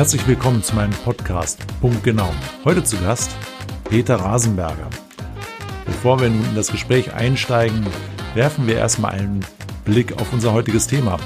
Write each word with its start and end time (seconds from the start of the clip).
Herzlich 0.00 0.26
willkommen 0.26 0.62
zu 0.62 0.74
meinem 0.74 0.94
Podcast 1.04 1.60
Punkt 1.82 2.02
Genau. 2.02 2.32
Heute 2.64 2.82
zu 2.82 2.96
Gast 2.96 3.36
Peter 3.84 4.16
Rasenberger. 4.16 4.88
Bevor 5.84 6.18
wir 6.18 6.30
nun 6.30 6.42
in 6.42 6.54
das 6.54 6.72
Gespräch 6.72 7.12
einsteigen, 7.12 7.86
werfen 8.32 8.66
wir 8.66 8.76
erstmal 8.76 9.12
einen 9.12 9.44
Blick 9.84 10.18
auf 10.18 10.32
unser 10.32 10.54
heutiges 10.54 10.86
Thema. 10.86 11.18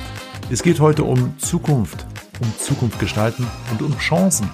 Es 0.51 0.65
geht 0.65 0.81
heute 0.81 1.05
um 1.05 1.39
Zukunft, 1.39 2.05
um 2.43 2.53
Zukunft 2.59 2.99
gestalten 2.99 3.47
und 3.71 3.81
um 3.81 3.97
Chancen. 3.99 4.51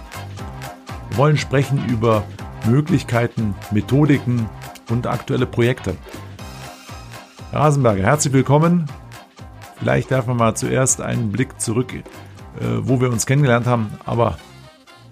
Wir 1.09 1.17
wollen 1.17 1.39
sprechen 1.39 1.89
über 1.89 2.23
Möglichkeiten, 2.67 3.55
Methodiken 3.71 4.51
und 4.91 5.07
aktuelle 5.07 5.47
Projekte. 5.47 5.97
Herr 7.53 7.61
Rasenberger, 7.61 8.03
herzlich 8.03 8.35
willkommen. 8.35 8.85
Vielleicht 9.79 10.11
werfen 10.11 10.29
wir 10.29 10.35
mal 10.35 10.55
zuerst 10.55 11.01
einen 11.01 11.33
Blick 11.33 11.59
zurück, 11.59 11.95
wo 12.83 13.01
wir 13.01 13.11
uns 13.11 13.27
kennengelernt 13.27 13.67
haben, 13.67 13.91
aber 14.05 14.39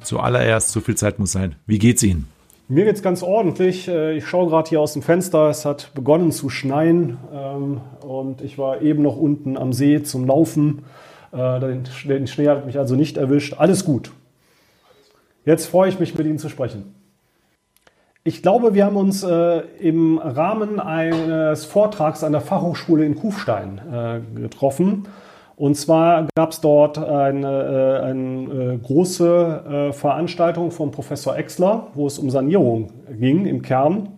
zuallererst, 0.03 0.71
so 0.71 0.81
viel 0.81 0.97
Zeit 0.97 1.19
muss 1.19 1.33
sein. 1.33 1.57
Wie 1.67 1.79
geht's 1.79 2.03
Ihnen? 2.03 2.29
Mir 2.71 2.85
geht's 2.85 3.03
ganz 3.03 3.23
ordentlich. 3.23 3.89
Äh, 3.89 4.19
ich 4.19 4.27
schaue 4.27 4.49
gerade 4.51 4.69
hier 4.69 4.81
aus 4.81 4.93
dem 4.93 5.01
Fenster. 5.01 5.49
Es 5.49 5.65
hat 5.65 5.93
begonnen 5.95 6.33
zu 6.33 6.51
schneien 6.51 7.17
ähm, 7.33 7.81
und 8.07 8.43
ich 8.43 8.59
war 8.59 8.83
eben 8.83 9.03
noch 9.03 9.17
unten 9.17 9.57
am 9.57 9.73
See 9.73 10.03
zum 10.03 10.27
Laufen. 10.27 10.85
Äh, 11.33 11.61
den 11.61 12.27
Schnee 12.27 12.49
hat 12.49 12.67
mich 12.67 12.79
also 12.79 12.95
nicht 12.95 13.17
erwischt. 13.17 13.55
Alles 13.57 13.87
gut. 13.87 14.13
Jetzt 15.47 15.67
freue 15.67 15.89
ich 15.89 15.99
mich, 15.99 16.17
mit 16.17 16.27
Ihnen 16.27 16.39
zu 16.39 16.51
sprechen. 16.51 16.95
Ich 18.23 18.43
glaube, 18.43 18.75
wir 18.75 18.85
haben 18.85 18.97
uns 18.97 19.23
äh, 19.23 19.61
im 19.81 20.19
Rahmen 20.19 20.79
eines 20.79 21.65
Vortrags 21.65 22.23
an 22.23 22.33
der 22.33 22.43
Fachhochschule 22.43 23.07
in 23.07 23.15
Kufstein 23.15 23.81
äh, 23.91 24.21
getroffen. 24.39 25.09
Und 25.59 25.75
zwar 25.75 26.29
gab 26.37 26.53
es 26.53 26.61
dort 26.61 26.99
eine, 26.99 27.49
äh, 27.49 28.05
eine 28.05 28.75
äh, 28.75 28.79
große 28.79 29.89
äh, 29.89 29.93
Veranstaltung 29.93 30.71
von 30.71 30.93
Professor 30.93 31.37
Exler, 31.37 31.89
wo 31.95 32.07
es 32.07 32.21
um 32.21 32.31
Sanierung 32.31 32.93
ging 33.11 33.45
im 33.45 33.63
Kern. 33.63 34.11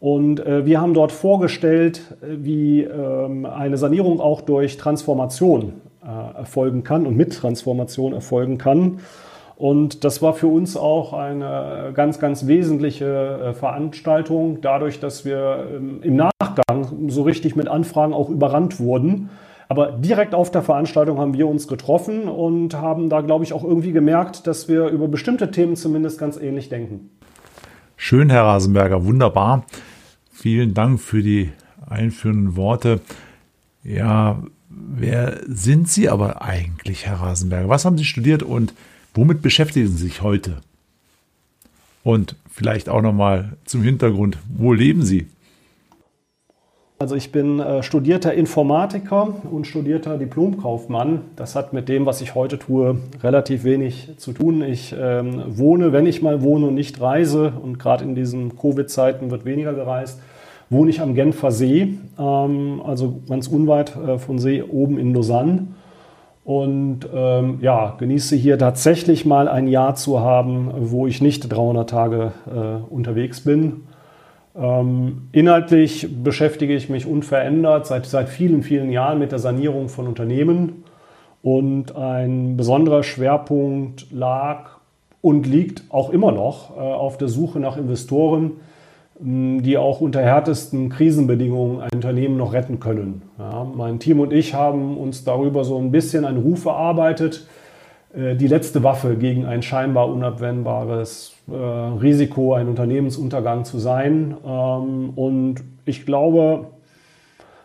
Und 0.00 0.40
wir 0.46 0.80
haben 0.80 0.94
dort 0.94 1.10
vorgestellt, 1.10 2.02
wie 2.22 2.84
ähm, 2.84 3.44
eine 3.44 3.76
Sanierung 3.76 4.20
auch 4.20 4.42
durch 4.42 4.76
Transformation 4.76 5.72
erfolgen 6.36 6.84
kann 6.84 7.04
und 7.04 7.16
mit 7.16 7.34
Transformation 7.34 8.12
erfolgen 8.12 8.58
kann. 8.58 9.00
Und 9.56 10.04
das 10.04 10.22
war 10.22 10.34
für 10.34 10.46
uns 10.46 10.76
auch 10.76 11.14
eine 11.14 11.90
ganz, 11.94 12.20
ganz 12.20 12.46
wesentliche 12.46 13.54
Veranstaltung, 13.58 14.60
dadurch, 14.60 15.00
dass 15.00 15.24
wir 15.24 15.66
ähm, 15.74 15.98
im 16.04 16.14
Nachgang 16.14 17.08
so 17.08 17.22
richtig 17.22 17.56
mit 17.56 17.66
Anfragen 17.66 18.14
auch 18.14 18.30
überrannt 18.30 18.78
wurden. 18.78 19.30
Aber 19.68 19.92
direkt 19.92 20.34
auf 20.34 20.50
der 20.50 20.62
Veranstaltung 20.62 21.18
haben 21.18 21.34
wir 21.34 21.46
uns 21.46 21.68
getroffen 21.68 22.26
und 22.28 22.74
haben 22.74 23.10
da, 23.10 23.20
glaube 23.20 23.44
ich, 23.44 23.52
auch 23.52 23.64
irgendwie 23.64 23.92
gemerkt, 23.92 24.46
dass 24.46 24.68
wir 24.68 24.86
über 24.88 25.08
bestimmte 25.08 25.50
Themen 25.50 25.76
zumindest 25.76 26.18
ganz 26.18 26.38
ähnlich 26.38 26.68
denken. 26.68 27.10
Schön, 27.96 28.30
Herr 28.30 28.44
Rasenberger, 28.44 29.04
wunderbar. 29.04 29.64
Vielen 30.32 30.72
Dank 30.72 31.00
für 31.00 31.22
die 31.22 31.50
einführenden 31.86 32.56
Worte. 32.56 33.00
Ja, 33.84 34.42
wer 34.70 35.40
sind 35.46 35.88
Sie 35.88 36.08
aber 36.08 36.42
eigentlich, 36.42 37.06
Herr 37.06 37.20
Rasenberger? 37.20 37.68
Was 37.68 37.84
haben 37.84 37.98
Sie 37.98 38.04
studiert 38.04 38.42
und 38.42 38.72
Womit 39.18 39.42
beschäftigen 39.42 39.88
Sie 39.88 39.96
sich 39.96 40.22
heute? 40.22 40.60
Und 42.04 42.36
vielleicht 42.48 42.88
auch 42.88 43.02
nochmal 43.02 43.56
zum 43.64 43.82
Hintergrund, 43.82 44.38
wo 44.48 44.72
leben 44.72 45.04
Sie? 45.04 45.26
Also 47.00 47.14
ich 47.14 47.30
bin 47.30 47.60
äh, 47.60 47.84
studierter 47.84 48.34
Informatiker 48.34 49.32
und 49.48 49.68
studierter 49.68 50.18
Diplomkaufmann. 50.18 51.20
Das 51.36 51.54
hat 51.54 51.72
mit 51.72 51.88
dem, 51.88 52.06
was 52.06 52.20
ich 52.20 52.34
heute 52.34 52.58
tue, 52.58 52.96
relativ 53.22 53.62
wenig 53.62 54.14
zu 54.16 54.32
tun. 54.32 54.62
Ich 54.62 54.92
ähm, 54.98 55.44
wohne, 55.46 55.92
wenn 55.92 56.06
ich 56.06 56.22
mal 56.22 56.42
wohne 56.42 56.66
und 56.66 56.74
nicht 56.74 57.00
reise, 57.00 57.52
und 57.62 57.78
gerade 57.78 58.02
in 58.02 58.16
diesen 58.16 58.58
Covid-Zeiten 58.58 59.30
wird 59.30 59.44
weniger 59.44 59.74
gereist, 59.74 60.20
wohne 60.70 60.90
ich 60.90 61.00
am 61.00 61.14
Genfer 61.14 61.52
See, 61.52 61.98
ähm, 62.18 62.82
also 62.84 63.20
ganz 63.28 63.46
unweit 63.46 63.94
äh, 63.94 64.18
von 64.18 64.40
See 64.40 64.60
oben 64.62 64.98
in 64.98 65.14
Lausanne 65.14 65.68
und 66.44 67.00
ähm, 67.14 67.58
ja, 67.60 67.94
genieße 67.96 68.34
hier 68.34 68.58
tatsächlich 68.58 69.24
mal 69.24 69.46
ein 69.46 69.68
Jahr 69.68 69.94
zu 69.94 70.18
haben, 70.18 70.72
wo 70.76 71.06
ich 71.06 71.22
nicht 71.22 71.42
300 71.42 71.88
Tage 71.88 72.32
äh, 72.46 72.92
unterwegs 72.92 73.42
bin. 73.42 73.82
Ähm, 74.58 75.28
inhaltlich 75.30 76.08
beschäftige 76.22 76.74
ich 76.74 76.88
mich 76.88 77.06
unverändert 77.06 77.86
seit, 77.86 78.06
seit 78.06 78.28
vielen, 78.28 78.62
vielen 78.62 78.90
Jahren 78.90 79.20
mit 79.20 79.30
der 79.30 79.38
Sanierung 79.38 79.88
von 79.88 80.08
Unternehmen 80.08 80.84
und 81.42 81.94
ein 81.94 82.56
besonderer 82.56 83.04
Schwerpunkt 83.04 84.10
lag 84.10 84.70
und 85.20 85.46
liegt 85.46 85.84
auch 85.90 86.10
immer 86.10 86.32
noch 86.32 86.76
äh, 86.76 86.80
auf 86.80 87.18
der 87.18 87.28
Suche 87.28 87.60
nach 87.60 87.76
Investoren, 87.76 88.52
die 89.20 89.76
auch 89.76 90.00
unter 90.00 90.22
härtesten 90.22 90.90
Krisenbedingungen 90.90 91.80
ein 91.80 91.90
Unternehmen 91.92 92.36
noch 92.36 92.52
retten 92.52 92.78
können. 92.78 93.22
Ja, 93.36 93.64
mein 93.64 93.98
Team 93.98 94.20
und 94.20 94.32
ich 94.32 94.54
haben 94.54 94.96
uns 94.96 95.24
darüber 95.24 95.64
so 95.64 95.76
ein 95.76 95.90
bisschen 95.90 96.24
einen 96.24 96.38
Ruf 96.38 96.66
erarbeitet, 96.66 97.44
die 98.14 98.46
letzte 98.46 98.82
Waffe 98.82 99.16
gegen 99.16 99.44
ein 99.44 99.62
scheinbar 99.62 100.08
unabwendbares 100.08 101.34
äh, 101.48 101.54
Risiko, 101.54 102.54
ein 102.54 102.68
Unternehmensuntergang 102.68 103.64
zu 103.64 103.78
sein. 103.78 104.36
Ähm, 104.44 105.10
und 105.14 105.56
ich 105.84 106.06
glaube, 106.06 106.66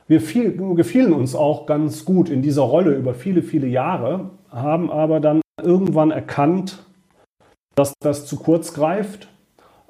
wir 0.08 0.22
viel, 0.22 0.52
gefielen 0.76 1.14
uns 1.14 1.36
auch 1.36 1.66
ganz 1.66 2.06
gut 2.06 2.30
in 2.30 2.42
dieser 2.42 2.64
Rolle 2.64 2.94
über 2.94 3.14
viele, 3.14 3.42
viele 3.42 3.68
Jahre, 3.68 4.32
haben 4.52 4.92
aber 4.92 5.20
dann 5.20 5.42
irgendwann 5.62 6.12
erkannt, 6.12 6.84
dass 7.76 7.94
das 8.02 8.26
zu 8.26 8.38
kurz 8.38 8.74
greift 8.74 9.30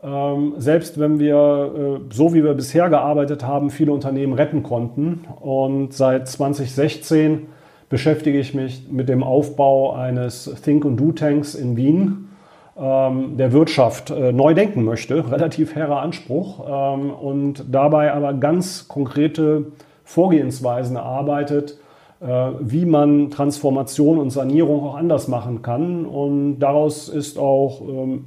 ähm, 0.03 0.55
selbst 0.57 0.99
wenn 0.99 1.17
wir, 1.17 2.01
äh, 2.09 2.13
so 2.13 2.33
wie 2.33 2.43
wir 2.43 2.53
bisher 2.53 2.89
gearbeitet 2.89 3.45
haben, 3.45 3.69
viele 3.69 3.93
Unternehmen 3.93 4.33
retten 4.33 4.61
konnten. 4.61 5.25
Und 5.39 5.93
seit 5.93 6.27
2016 6.27 7.47
beschäftige 7.93 8.39
ich 8.39 8.55
mich 8.55 8.87
mit 8.89 9.07
dem 9.07 9.21
Aufbau 9.21 9.93
eines 9.93 10.51
Think 10.63 10.83
and 10.83 10.99
Do 10.99 11.11
Tanks 11.11 11.53
in 11.53 11.77
Wien, 11.77 12.27
ähm, 12.75 13.37
der 13.37 13.53
Wirtschaft 13.53 14.09
äh, 14.09 14.31
neu 14.31 14.55
denken 14.55 14.83
möchte. 14.83 15.29
Relativ 15.31 15.75
hehrer 15.75 16.01
Anspruch. 16.01 16.65
Ähm, 16.67 17.11
und 17.11 17.65
dabei 17.69 18.11
aber 18.11 18.33
ganz 18.33 18.87
konkrete 18.87 19.67
Vorgehensweisen 20.05 20.95
erarbeitet, 20.95 21.77
äh, 22.19 22.25
wie 22.61 22.85
man 22.85 23.29
Transformation 23.29 24.17
und 24.17 24.31
Sanierung 24.31 24.83
auch 24.83 24.95
anders 24.95 25.27
machen 25.27 25.61
kann. 25.61 26.07
Und 26.07 26.57
daraus 26.61 27.09
ist 27.09 27.37
auch 27.37 27.81
ähm, 27.81 28.25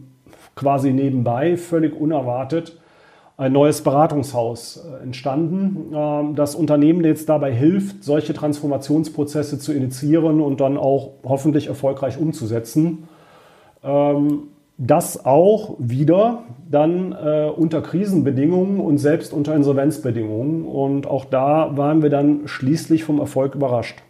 quasi 0.54 0.92
nebenbei, 0.92 1.56
völlig 1.56 2.00
unerwartet, 2.00 2.78
ein 3.38 3.52
neues 3.52 3.82
Beratungshaus 3.82 4.78
äh, 4.78 5.02
entstanden. 5.02 5.92
Ähm, 5.94 6.34
das 6.34 6.54
Unternehmen 6.54 7.04
jetzt 7.04 7.28
dabei 7.28 7.52
hilft, 7.52 8.02
solche 8.02 8.32
Transformationsprozesse 8.32 9.58
zu 9.58 9.72
initiieren 9.72 10.40
und 10.40 10.60
dann 10.60 10.78
auch 10.78 11.12
hoffentlich 11.24 11.66
erfolgreich 11.68 12.18
umzusetzen. 12.18 13.08
Ähm, 13.82 14.44
das 14.78 15.24
auch 15.24 15.76
wieder 15.78 16.44
dann 16.70 17.12
äh, 17.12 17.48
unter 17.54 17.80
Krisenbedingungen 17.80 18.80
und 18.80 18.98
selbst 18.98 19.32
unter 19.32 19.54
Insolvenzbedingungen. 19.54 20.64
Und 20.64 21.06
auch 21.06 21.24
da 21.24 21.76
waren 21.76 22.02
wir 22.02 22.10
dann 22.10 22.46
schließlich 22.46 23.04
vom 23.04 23.18
Erfolg 23.18 23.54
überrascht. 23.54 24.02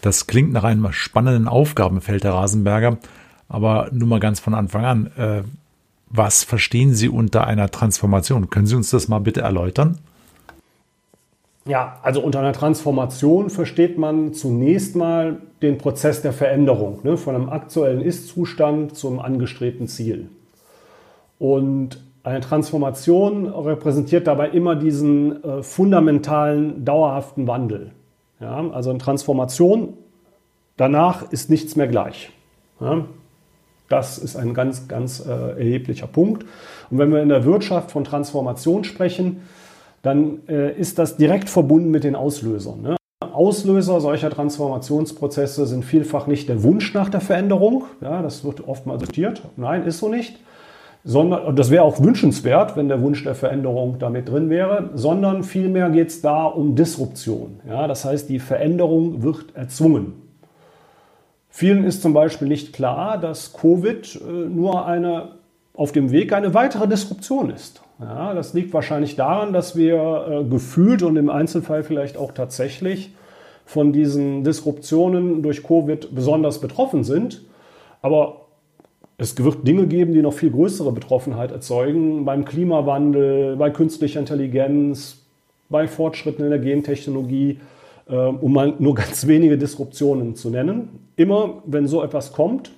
Das 0.00 0.26
klingt 0.26 0.52
nach 0.52 0.64
einem 0.64 0.90
spannenden 0.92 1.46
Aufgabenfeld, 1.46 2.24
Herr 2.24 2.34
Rasenberger. 2.34 2.98
Aber 3.48 3.88
nur 3.92 4.08
mal 4.08 4.18
ganz 4.18 4.40
von 4.40 4.54
Anfang 4.54 4.84
an, 4.84 5.06
äh, 5.16 5.42
was 6.12 6.44
verstehen 6.44 6.94
Sie 6.94 7.08
unter 7.08 7.46
einer 7.46 7.70
Transformation? 7.70 8.50
Können 8.50 8.66
Sie 8.66 8.76
uns 8.76 8.90
das 8.90 9.08
mal 9.08 9.18
bitte 9.18 9.40
erläutern? 9.40 9.98
Ja, 11.64 11.98
also 12.02 12.20
unter 12.20 12.40
einer 12.40 12.52
Transformation 12.52 13.48
versteht 13.48 13.96
man 13.96 14.34
zunächst 14.34 14.94
mal 14.96 15.38
den 15.62 15.78
Prozess 15.78 16.20
der 16.20 16.32
Veränderung, 16.32 16.98
ne, 17.04 17.16
von 17.16 17.34
einem 17.34 17.48
aktuellen 17.48 18.02
Ist-Zustand 18.02 18.96
zum 18.96 19.20
angestrebten 19.20 19.86
Ziel. 19.86 20.28
Und 21.38 22.02
eine 22.24 22.40
Transformation 22.40 23.46
repräsentiert 23.46 24.26
dabei 24.26 24.50
immer 24.50 24.74
diesen 24.76 25.42
äh, 25.42 25.62
fundamentalen, 25.62 26.84
dauerhaften 26.84 27.46
Wandel. 27.46 27.92
Ja, 28.40 28.68
also 28.70 28.90
eine 28.90 28.98
Transformation, 28.98 29.94
danach 30.76 31.30
ist 31.30 31.48
nichts 31.48 31.76
mehr 31.76 31.88
gleich. 31.88 32.30
Ja, 32.80 33.04
das 33.92 34.18
ist 34.18 34.36
ein 34.36 34.54
ganz, 34.54 34.88
ganz 34.88 35.20
äh, 35.20 35.30
erheblicher 35.30 36.06
Punkt. 36.06 36.44
Und 36.90 36.98
wenn 36.98 37.12
wir 37.12 37.22
in 37.22 37.28
der 37.28 37.44
Wirtschaft 37.44 37.90
von 37.90 38.04
Transformation 38.04 38.84
sprechen, 38.84 39.42
dann 40.00 40.40
äh, 40.48 40.72
ist 40.72 40.98
das 40.98 41.16
direkt 41.16 41.48
verbunden 41.48 41.90
mit 41.90 42.04
den 42.04 42.16
Auslösern. 42.16 42.82
Ne? 42.82 42.96
Auslöser 43.32 44.00
solcher 44.00 44.30
Transformationsprozesse 44.30 45.66
sind 45.66 45.84
vielfach 45.84 46.26
nicht 46.26 46.48
der 46.48 46.62
Wunsch 46.62 46.92
nach 46.94 47.08
der 47.08 47.20
Veränderung. 47.20 47.84
Ja, 48.00 48.22
das 48.22 48.44
wird 48.44 48.66
oftmals 48.66 49.04
zitiert. 49.04 49.42
Nein, 49.56 49.84
ist 49.84 49.98
so 49.98 50.08
nicht. 50.08 50.38
Sondern, 51.04 51.56
das 51.56 51.70
wäre 51.70 51.82
auch 51.82 52.00
wünschenswert, 52.00 52.76
wenn 52.76 52.88
der 52.88 53.02
Wunsch 53.02 53.24
der 53.24 53.34
Veränderung 53.34 53.96
damit 53.98 54.28
drin 54.28 54.50
wäre, 54.50 54.90
sondern 54.94 55.42
vielmehr 55.42 55.90
geht 55.90 56.08
es 56.08 56.20
da 56.20 56.44
um 56.44 56.76
Disruption. 56.76 57.60
Ja, 57.68 57.88
das 57.88 58.04
heißt, 58.04 58.28
die 58.28 58.38
Veränderung 58.38 59.22
wird 59.22 59.54
erzwungen. 59.54 60.21
Vielen 61.54 61.84
ist 61.84 62.00
zum 62.00 62.14
Beispiel 62.14 62.48
nicht 62.48 62.72
klar, 62.72 63.18
dass 63.18 63.52
Covid 63.52 64.16
äh, 64.16 64.48
nur 64.48 64.86
eine 64.86 65.32
auf 65.74 65.92
dem 65.92 66.10
Weg 66.10 66.32
eine 66.32 66.54
weitere 66.54 66.88
Disruption 66.88 67.50
ist. 67.50 67.82
Ja, 68.00 68.32
das 68.32 68.54
liegt 68.54 68.72
wahrscheinlich 68.72 69.16
daran, 69.16 69.52
dass 69.52 69.76
wir 69.76 70.26
äh, 70.28 70.44
gefühlt 70.48 71.02
und 71.02 71.16
im 71.16 71.28
Einzelfall 71.28 71.84
vielleicht 71.84 72.16
auch 72.16 72.32
tatsächlich 72.32 73.12
von 73.66 73.92
diesen 73.92 74.44
Disruptionen 74.44 75.42
durch 75.42 75.62
Covid 75.62 76.14
besonders 76.14 76.58
betroffen 76.58 77.04
sind. 77.04 77.42
Aber 78.00 78.46
es 79.18 79.36
wird 79.36 79.68
Dinge 79.68 79.86
geben, 79.86 80.14
die 80.14 80.22
noch 80.22 80.32
viel 80.32 80.50
größere 80.50 80.90
Betroffenheit 80.90 81.52
erzeugen, 81.52 82.24
beim 82.24 82.46
Klimawandel, 82.46 83.56
bei 83.56 83.68
künstlicher 83.68 84.20
Intelligenz, 84.20 85.18
bei 85.68 85.86
Fortschritten 85.86 86.44
in 86.44 86.50
der 86.50 86.58
Gentechnologie, 86.58 87.60
um 88.06 88.52
mal 88.52 88.74
nur 88.78 88.94
ganz 88.96 89.26
wenige 89.26 89.58
Disruptionen 89.58 90.36
zu 90.36 90.50
nennen. 90.50 91.08
Immer 91.16 91.62
wenn 91.66 91.86
so 91.86 92.02
etwas 92.02 92.32
kommt, 92.32 92.72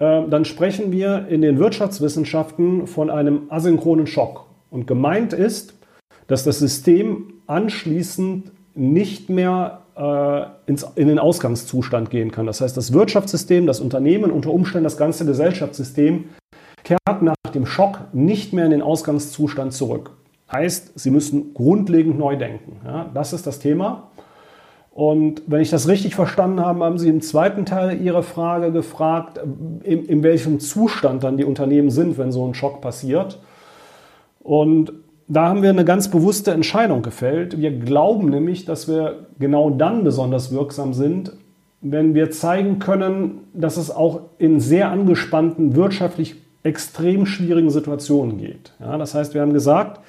äh, 0.00 0.22
dann 0.28 0.44
sprechen 0.44 0.90
wir 0.90 1.28
in 1.28 1.42
den 1.42 1.58
Wirtschaftswissenschaften 1.58 2.86
von 2.86 3.10
einem 3.10 3.42
asynchronen 3.50 4.06
Schock. 4.06 4.46
Und 4.70 4.86
gemeint 4.86 5.32
ist, 5.32 5.74
dass 6.26 6.44
das 6.44 6.58
System 6.58 7.34
anschließend 7.46 8.50
nicht 8.74 9.28
mehr 9.28 9.80
äh, 9.96 10.72
in 10.94 11.08
den 11.08 11.18
Ausgangszustand 11.18 12.10
gehen 12.10 12.30
kann. 12.30 12.46
Das 12.46 12.60
heißt, 12.60 12.76
das 12.76 12.92
Wirtschaftssystem, 12.92 13.66
das 13.66 13.80
Unternehmen, 13.80 14.30
unter 14.30 14.50
Umständen 14.52 14.84
das 14.84 14.96
ganze 14.96 15.26
Gesellschaftssystem 15.26 16.24
kehrt 16.84 17.22
nach 17.22 17.34
dem 17.52 17.66
Schock 17.66 18.00
nicht 18.12 18.52
mehr 18.52 18.64
in 18.64 18.70
den 18.70 18.82
Ausgangszustand 18.82 19.72
zurück. 19.72 20.12
Heißt, 20.50 20.98
sie 20.98 21.10
müssen 21.10 21.52
grundlegend 21.54 22.18
neu 22.18 22.36
denken. 22.36 22.80
Ja, 22.84 23.10
das 23.12 23.32
ist 23.32 23.46
das 23.46 23.58
Thema. 23.58 24.09
Und 24.92 25.42
wenn 25.46 25.60
ich 25.60 25.70
das 25.70 25.88
richtig 25.88 26.14
verstanden 26.14 26.60
habe, 26.60 26.84
haben 26.84 26.98
Sie 26.98 27.08
im 27.08 27.20
zweiten 27.20 27.64
Teil 27.64 28.00
Ihrer 28.00 28.22
Frage 28.22 28.72
gefragt, 28.72 29.38
in, 29.84 30.04
in 30.06 30.22
welchem 30.22 30.58
Zustand 30.58 31.22
dann 31.22 31.36
die 31.36 31.44
Unternehmen 31.44 31.90
sind, 31.90 32.18
wenn 32.18 32.32
so 32.32 32.46
ein 32.46 32.54
Schock 32.54 32.80
passiert. 32.80 33.38
Und 34.40 34.92
da 35.28 35.48
haben 35.48 35.62
wir 35.62 35.70
eine 35.70 35.84
ganz 35.84 36.08
bewusste 36.08 36.50
Entscheidung 36.50 37.02
gefällt. 37.02 37.60
Wir 37.60 37.70
glauben 37.70 38.30
nämlich, 38.30 38.64
dass 38.64 38.88
wir 38.88 39.26
genau 39.38 39.70
dann 39.70 40.02
besonders 40.02 40.52
wirksam 40.52 40.92
sind, 40.92 41.32
wenn 41.80 42.14
wir 42.14 42.32
zeigen 42.32 42.80
können, 42.80 43.42
dass 43.54 43.76
es 43.76 43.92
auch 43.92 44.22
in 44.38 44.58
sehr 44.58 44.90
angespannten, 44.90 45.76
wirtschaftlich 45.76 46.34
extrem 46.62 47.26
schwierigen 47.26 47.70
Situationen 47.70 48.38
geht. 48.38 48.72
Ja, 48.80 48.98
das 48.98 49.14
heißt, 49.14 49.32
wir 49.34 49.40
haben 49.40 49.52
gesagt, 49.52 50.00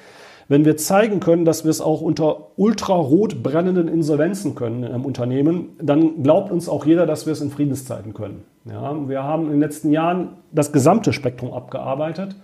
wenn 0.48 0.64
wir 0.64 0.76
zeigen 0.76 1.20
können, 1.20 1.44
dass 1.44 1.64
wir 1.64 1.70
es 1.70 1.80
auch 1.80 2.00
unter 2.00 2.48
ultrarot 2.56 3.42
brennenden 3.42 3.88
Insolvenzen 3.88 4.54
können 4.54 4.84
in 4.84 4.92
einem 4.92 5.04
Unternehmen, 5.04 5.70
dann 5.80 6.22
glaubt 6.22 6.50
uns 6.50 6.68
auch 6.68 6.86
jeder, 6.86 7.06
dass 7.06 7.26
wir 7.26 7.32
es 7.32 7.40
in 7.40 7.50
Friedenszeiten 7.50 8.14
können. 8.14 8.44
Ja, 8.64 9.08
wir 9.08 9.22
haben 9.22 9.46
in 9.46 9.52
den 9.52 9.60
letzten 9.60 9.90
Jahren 9.90 10.36
das 10.52 10.72
gesamte 10.72 11.12
Spektrum 11.12 11.52
abgearbeitet 11.52 12.36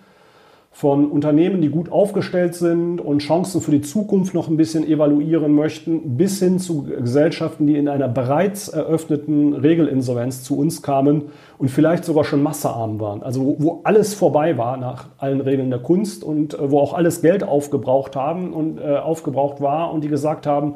von 0.70 1.10
Unternehmen, 1.10 1.60
die 1.60 1.70
gut 1.70 1.90
aufgestellt 1.90 2.54
sind 2.54 3.00
und 3.00 3.18
Chancen 3.18 3.60
für 3.60 3.72
die 3.72 3.80
Zukunft 3.80 4.32
noch 4.32 4.48
ein 4.48 4.56
bisschen 4.56 4.86
evaluieren 4.86 5.52
möchten, 5.52 6.16
bis 6.16 6.38
hin 6.38 6.58
zu 6.60 6.84
Gesellschaften, 6.84 7.66
die 7.66 7.76
in 7.76 7.88
einer 7.88 8.06
bereits 8.06 8.68
eröffneten 8.68 9.54
Regelinsolvenz 9.54 10.44
zu 10.44 10.56
uns 10.56 10.82
kamen 10.82 11.30
und 11.58 11.70
vielleicht 11.70 12.04
sogar 12.04 12.22
schon 12.22 12.42
massearm 12.42 13.00
waren. 13.00 13.22
Also 13.22 13.56
wo 13.58 13.80
alles 13.82 14.14
vorbei 14.14 14.56
war 14.56 14.76
nach 14.76 15.08
allen 15.18 15.40
Regeln 15.40 15.70
der 15.70 15.80
Kunst 15.80 16.22
und 16.22 16.54
äh, 16.54 16.70
wo 16.70 16.78
auch 16.78 16.92
alles 16.92 17.22
Geld 17.22 17.42
aufgebraucht 17.42 18.14
haben 18.14 18.52
und 18.52 18.78
äh, 18.78 18.98
aufgebraucht 18.98 19.60
war 19.60 19.92
und 19.92 20.04
die 20.04 20.08
gesagt 20.08 20.46
haben, 20.46 20.74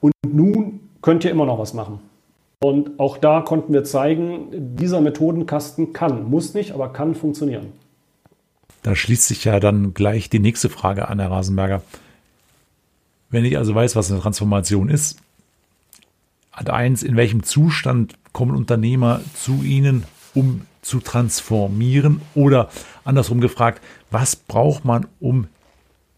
und 0.00 0.12
nun 0.30 0.80
könnt 1.00 1.24
ihr 1.24 1.30
immer 1.30 1.46
noch 1.46 1.58
was 1.58 1.74
machen. 1.74 2.00
Und 2.60 2.98
auch 2.98 3.16
da 3.16 3.40
konnten 3.40 3.72
wir 3.72 3.84
zeigen, 3.84 4.76
dieser 4.76 5.00
Methodenkasten 5.00 5.92
kann, 5.92 6.28
muss 6.28 6.54
nicht, 6.54 6.72
aber 6.72 6.92
kann 6.92 7.14
funktionieren. 7.14 7.72
Da 8.88 8.96
schließt 8.96 9.26
sich 9.26 9.44
ja 9.44 9.60
dann 9.60 9.92
gleich 9.92 10.30
die 10.30 10.38
nächste 10.38 10.70
Frage 10.70 11.08
an, 11.08 11.18
Herr 11.18 11.30
Rasenberger. 11.30 11.82
Wenn 13.28 13.44
ich 13.44 13.58
also 13.58 13.74
weiß, 13.74 13.96
was 13.96 14.10
eine 14.10 14.22
Transformation 14.22 14.88
ist, 14.88 15.18
hat 16.52 16.70
eins, 16.70 17.02
in 17.02 17.14
welchem 17.14 17.42
Zustand 17.42 18.14
kommen 18.32 18.56
Unternehmer 18.56 19.20
zu 19.34 19.62
Ihnen, 19.62 20.04
um 20.34 20.62
zu 20.80 21.00
transformieren? 21.00 22.22
Oder 22.34 22.70
andersrum 23.04 23.42
gefragt, 23.42 23.84
was 24.10 24.36
braucht 24.36 24.86
man, 24.86 25.06
um 25.20 25.48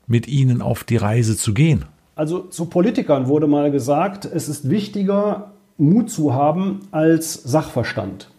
mit 0.06 0.28
Ihnen 0.28 0.62
auf 0.62 0.84
die 0.84 0.96
Reise 0.96 1.36
zu 1.36 1.52
gehen? 1.52 1.86
Also 2.14 2.38
zu 2.38 2.66
Politikern 2.66 3.26
wurde 3.26 3.48
mal 3.48 3.72
gesagt, 3.72 4.26
es 4.26 4.48
ist 4.48 4.70
wichtiger, 4.70 5.54
Mut 5.76 6.08
zu 6.08 6.34
haben 6.34 6.86
als 6.92 7.34
Sachverstand. 7.34 8.30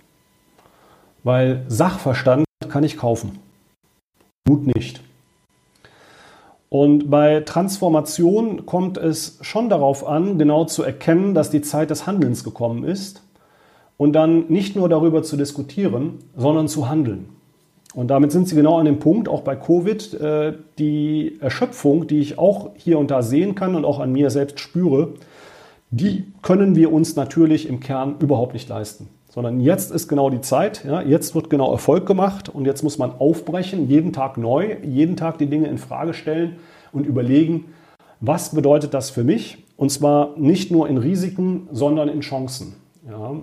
Weil 1.26 1.66
Sachverstand 1.68 2.46
kann 2.70 2.86
ich 2.86 2.96
kaufen. 2.96 3.38
Mut 4.48 4.68
nicht. 4.68 5.02
Und 6.70 7.10
bei 7.10 7.42
Transformation 7.42 8.66
kommt 8.66 8.98
es 8.98 9.38
schon 9.42 9.70
darauf 9.70 10.08
an, 10.08 10.38
genau 10.38 10.66
zu 10.66 10.84
erkennen, 10.84 11.34
dass 11.34 11.50
die 11.50 11.62
Zeit 11.62 11.90
des 11.90 12.08
Handelns 12.08 12.44
gekommen 12.44 12.86
ist 12.86 13.24
und 13.98 14.14
dann 14.14 14.46
nicht 14.48 14.76
nur 14.76 14.88
darüber 14.88 15.22
zu 15.22 15.36
diskutieren, 15.36 16.20
sondern 16.36 16.68
zu 16.68 16.90
handeln. 16.90 17.30
Und 17.94 18.08
damit 18.08 18.32
sind 18.32 18.48
Sie 18.48 18.56
genau 18.56 18.78
an 18.80 18.86
dem 18.86 19.00
Punkt, 19.00 19.28
auch 19.28 19.42
bei 19.42 19.56
Covid, 19.56 20.14
äh, 20.14 20.54
die 20.80 21.38
Erschöpfung, 21.42 22.08
die 22.08 22.20
ich 22.20 22.40
auch 22.40 22.70
hier 22.78 22.98
und 23.00 23.12
da 23.12 23.22
sehen 23.22 23.54
kann 23.54 23.76
und 23.76 23.84
auch 23.84 24.00
an 24.00 24.14
mir 24.14 24.30
selbst 24.30 24.62
spüre, 24.62 25.10
die 25.92 26.26
können 26.42 26.76
wir 26.76 26.92
uns 26.92 27.16
natürlich 27.16 27.68
im 27.68 27.80
Kern 27.80 28.16
überhaupt 28.20 28.54
nicht 28.54 28.68
leisten 28.68 29.10
sondern 29.32 29.62
jetzt 29.62 29.92
ist 29.92 30.10
genau 30.10 30.30
die 30.30 30.42
Zeit, 30.42 30.84
ja, 30.84 31.02
jetzt 31.02 31.36
wird 31.36 31.50
genau 31.50 31.72
Erfolg 31.72 32.06
gemacht 32.06 32.50
und 32.50 32.66
jetzt 32.66 32.84
muss 32.84 32.98
man 32.98 33.14
aufbrechen, 33.14 33.88
jeden 33.88 34.12
Tag 34.12 34.38
neu, 34.38 34.76
jeden 34.84 35.16
Tag 35.16 35.38
die 35.38 35.46
Dinge 35.46 35.68
in 35.68 35.78
Frage 35.78 36.14
stellen 36.14 36.58
und 36.92 37.08
überlegen, 37.08 37.66
was 38.20 38.54
bedeutet 38.54 38.94
das 38.94 39.10
für 39.10 39.24
mich? 39.24 39.66
Und 39.78 39.90
zwar 39.90 40.38
nicht 40.38 40.70
nur 40.70 40.90
in 40.90 40.98
Risiken, 40.98 41.70
sondern 41.72 42.10
in 42.10 42.20
Chancen. 42.20 42.76
Ja. 43.10 43.36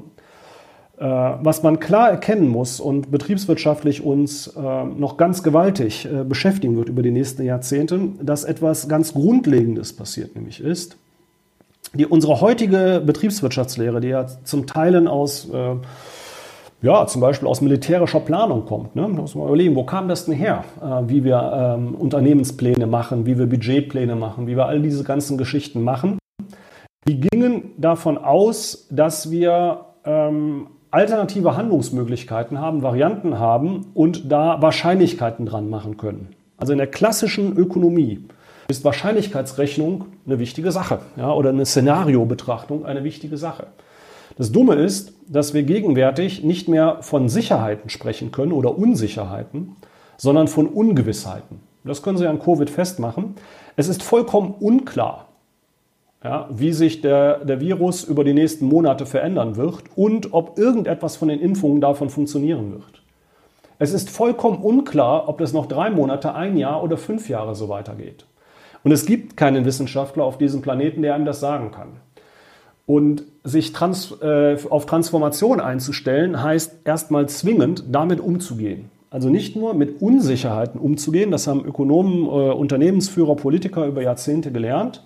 Äh, 0.99 1.39
was 1.43 1.63
man 1.63 1.81
klar 1.81 2.11
erkennen 2.11 2.49
muss 2.49 2.81
und 2.81 3.11
betriebswirtschaftlich 3.11 4.05
uns 4.05 4.47
äh, 4.49 4.85
noch 4.85 5.17
ganz 5.17 5.43
gewaltig 5.43 6.07
äh, 6.07 6.23
beschäftigen 6.23 6.77
wird 6.77 6.91
über 6.91 7.03
die 7.03 7.11
nächsten 7.11 7.43
Jahrzehnte, 7.45 7.99
dass 8.23 8.45
etwas 8.45 8.89
ganz 8.91 9.15
Grundlegendes 9.15 9.95
passiert, 9.97 10.37
nämlich 10.37 10.61
ist, 10.61 10.99
die, 11.95 12.07
unsere 12.07 12.41
heutige 12.41 13.03
Betriebswirtschaftslehre, 13.05 14.01
die 14.01 14.09
ja 14.09 14.27
zum 14.45 14.67
Teilen 14.67 15.09
aus, 15.09 15.49
äh, 15.51 15.77
ja, 16.83 17.07
zum 17.07 17.21
Beispiel 17.21 17.49
aus 17.49 17.61
militärischer 17.61 18.21
Planung 18.21 18.67
kommt. 18.67 18.95
Ne? 18.95 19.03
Da 19.03 19.09
muss 19.09 19.35
man 19.35 19.47
überlegen, 19.47 19.75
wo 19.75 19.85
kam 19.85 20.09
das 20.09 20.27
denn 20.27 20.35
her? 20.35 20.65
Äh, 20.81 21.09
wie 21.09 21.25
wir 21.25 21.77
ähm, 21.79 21.95
Unternehmenspläne 21.95 22.87
machen, 22.87 23.27
wie 23.27 23.39
wir 23.39 23.47
Budgetpläne 23.47 24.17
machen, 24.17 24.47
wie 24.47 24.57
wir 24.57 24.67
all 24.67 24.81
diese 24.81 25.05
ganzen 25.05 25.39
Geschichten 25.39 25.83
machen. 25.83 26.19
Die 27.07 27.21
gingen 27.21 27.73
davon 27.79 28.19
aus, 28.19 28.87
dass 28.91 29.31
wir 29.31 29.87
ähm, 30.05 30.69
alternative 30.91 31.57
Handlungsmöglichkeiten 31.57 32.61
haben, 32.61 32.83
Varianten 32.83 33.39
haben 33.39 33.87
und 33.95 34.31
da 34.31 34.61
Wahrscheinlichkeiten 34.61 35.47
dran 35.47 35.71
machen 35.71 35.97
können. 35.97 36.29
Also 36.57 36.73
in 36.73 36.79
der 36.79 36.89
klassischen 36.89 37.57
Ökonomie 37.57 38.25
ist 38.71 38.85
Wahrscheinlichkeitsrechnung 38.85 40.05
eine 40.27 40.39
wichtige 40.39 40.73
Sache 40.73 41.01
ja, 41.17 41.33
oder 41.33 41.49
eine 41.49 41.65
Szenariobetrachtung 41.65 42.85
eine 42.85 43.03
wichtige 43.03 43.39
Sache. 43.39 43.69
Das 44.37 44.53
Dumme 44.53 44.75
ist, 44.75 45.15
dass 45.27 45.55
wir 45.55 45.63
gegenwärtig 45.63 46.45
nicht 46.45 46.69
mehr 46.69 46.99
von 47.01 47.31
Sicherheiten 47.31 47.89
sprechen 47.89 48.31
können 48.31 48.53
oder 48.53 48.77
Unsicherheiten, 48.77 49.77
sondern 50.19 50.49
von 50.49 50.67
Ungewissheiten. 50.67 51.61
Das 51.83 52.03
können 52.03 52.19
Sie 52.19 52.27
an 52.27 52.41
Covid 52.41 52.69
festmachen. 52.69 53.37
Es 53.77 53.89
ist 53.89 54.03
vollkommen 54.03 54.55
unklar, 54.61 55.29
ja, 56.23 56.47
wie 56.51 56.75
sich 56.75 57.01
der, 57.01 57.43
der 57.47 57.61
Virus 57.61 58.05
über 58.05 58.23
die 58.23 58.35
nächsten 58.35 58.67
Monate 58.67 59.07
verändern 59.07 59.57
wird 59.57 59.85
und 59.97 60.35
ob 60.35 60.59
irgendetwas 60.59 61.17
von 61.17 61.29
den 61.29 61.41
Impfungen 61.41 61.81
davon 61.81 62.11
funktionieren 62.11 62.73
wird. 62.73 63.03
Es 63.79 63.95
ist 63.95 64.11
vollkommen 64.11 64.59
unklar, 64.59 65.27
ob 65.27 65.39
das 65.39 65.55
noch 65.55 65.65
drei 65.65 65.89
Monate, 65.89 66.35
ein 66.35 66.59
Jahr 66.59 66.83
oder 66.83 66.99
fünf 66.99 67.31
Jahre 67.31 67.55
so 67.55 67.71
weitergeht. 67.71 68.27
Und 68.85 68.93
es 68.93 69.07
gibt 69.07 69.37
keinen 69.37 69.65
Wissenschaftler 69.65 70.25
auf 70.25 70.39
diesem 70.39 70.63
Planeten, 70.63 71.03
der 71.03 71.15
einem 71.15 71.25
das 71.25 71.41
sagen 71.41 71.71
kann. 71.71 71.89
Und 72.87 73.25
sich 73.45 73.73
trans, 73.73 74.13
äh, 74.23 74.57
auf 74.71 74.87
Transformation 74.87 75.61
einzustellen, 75.61 76.43
heißt 76.43 76.79
erstmal 76.85 77.29
zwingend 77.29 77.85
damit 77.91 78.21
umzugehen. 78.21 78.91
Also 79.11 79.31
nicht 79.31 79.57
nur 79.57 79.75
mit 79.75 80.03
Unsicherheiten 80.03 80.81
umzugehen, 80.81 81.31
das 81.31 81.47
haben 81.47 81.65
Ökonomen, 81.65 82.25
äh, 82.25 82.53
Unternehmensführer, 82.53 83.37
Politiker 83.37 83.87
über 83.87 84.03
Jahrzehnte 84.03 84.53
gelernt, 84.53 85.05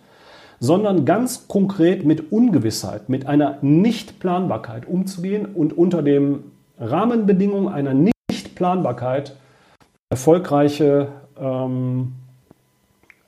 sondern 0.59 1.05
ganz 1.05 1.49
konkret 1.49 2.05
mit 2.05 2.31
Ungewissheit, 2.31 3.09
mit 3.09 3.27
einer 3.27 3.59
Nichtplanbarkeit 3.63 4.87
umzugehen 4.87 5.47
und 5.47 5.77
unter 5.77 6.03
den 6.03 6.45
Rahmenbedingungen 6.79 7.69
einer 7.69 7.95
Nichtplanbarkeit 7.95 9.37
erfolgreiche 10.11 11.09
ähm, 11.41 12.13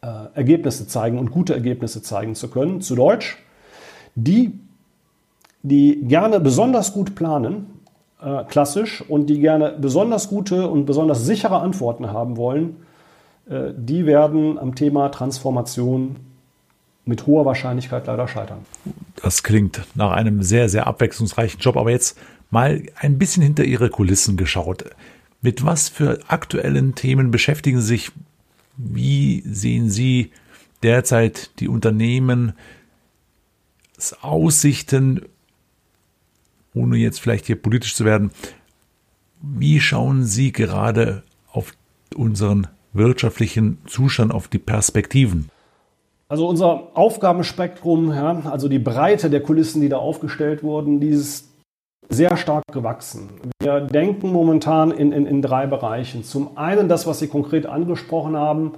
äh, 0.04 0.36
Ergebnisse 0.36 0.86
zeigen 0.86 1.18
und 1.18 1.30
gute 1.30 1.54
Ergebnisse 1.54 2.02
zeigen 2.02 2.34
zu 2.34 2.48
können. 2.48 2.82
Zu 2.82 2.94
Deutsch, 2.94 3.38
die 4.14 4.52
die 5.64 6.02
gerne 6.02 6.40
besonders 6.40 6.92
gut 6.92 7.14
planen, 7.14 7.80
äh, 8.22 8.44
klassisch, 8.44 9.02
und 9.08 9.28
die 9.28 9.40
gerne 9.40 9.74
besonders 9.80 10.28
gute 10.28 10.68
und 10.68 10.84
besonders 10.84 11.24
sichere 11.24 11.58
Antworten 11.58 12.12
haben 12.12 12.36
wollen, 12.36 12.76
äh, 13.48 13.72
die 13.74 14.04
werden 14.04 14.58
am 14.58 14.74
Thema 14.74 15.08
Transformation 15.08 16.16
mit 17.06 17.26
hoher 17.26 17.46
Wahrscheinlichkeit 17.46 18.06
leider 18.06 18.28
scheitern. 18.28 18.58
Das 19.22 19.42
klingt 19.42 19.80
nach 19.94 20.12
einem 20.12 20.42
sehr, 20.42 20.68
sehr 20.68 20.86
abwechslungsreichen 20.86 21.60
Job, 21.60 21.78
aber 21.78 21.90
jetzt 21.90 22.18
mal 22.50 22.82
ein 23.00 23.18
bisschen 23.18 23.42
hinter 23.42 23.64
Ihre 23.64 23.88
Kulissen 23.88 24.36
geschaut. 24.36 24.84
Mit 25.40 25.64
was 25.64 25.88
für 25.88 26.18
aktuellen 26.28 26.94
Themen 26.94 27.30
beschäftigen 27.30 27.80
Sie 27.80 27.86
sich? 27.86 28.12
Wie 28.76 29.42
sehen 29.46 29.88
Sie 29.88 30.30
derzeit 30.82 31.58
die 31.60 31.68
Unternehmen, 31.68 32.54
Aussichten, 34.20 35.22
ohne 36.74 36.96
jetzt 36.96 37.20
vielleicht 37.20 37.46
hier 37.46 37.56
politisch 37.56 37.94
zu 37.94 38.04
werden? 38.04 38.32
Wie 39.40 39.80
schauen 39.80 40.24
Sie 40.24 40.52
gerade 40.52 41.22
auf 41.50 41.72
unseren 42.14 42.66
wirtschaftlichen 42.92 43.78
Zustand, 43.86 44.32
auf 44.32 44.48
die 44.48 44.58
Perspektiven? 44.58 45.50
Also 46.28 46.48
unser 46.48 46.96
Aufgabenspektrum, 46.96 48.10
ja, 48.10 48.40
also 48.46 48.68
die 48.68 48.78
Breite 48.78 49.30
der 49.30 49.42
Kulissen, 49.42 49.80
die 49.80 49.88
da 49.88 49.98
aufgestellt 49.98 50.62
wurden, 50.62 51.00
die 51.00 51.10
ist 51.10 51.53
sehr 52.08 52.36
stark 52.36 52.64
gewachsen. 52.72 53.28
Wir 53.60 53.80
denken 53.80 54.32
momentan 54.32 54.90
in, 54.90 55.12
in, 55.12 55.26
in 55.26 55.42
drei 55.42 55.66
Bereichen. 55.66 56.24
Zum 56.24 56.56
einen 56.56 56.88
das, 56.88 57.06
was 57.06 57.18
Sie 57.18 57.28
konkret 57.28 57.66
angesprochen 57.66 58.36
haben, 58.36 58.72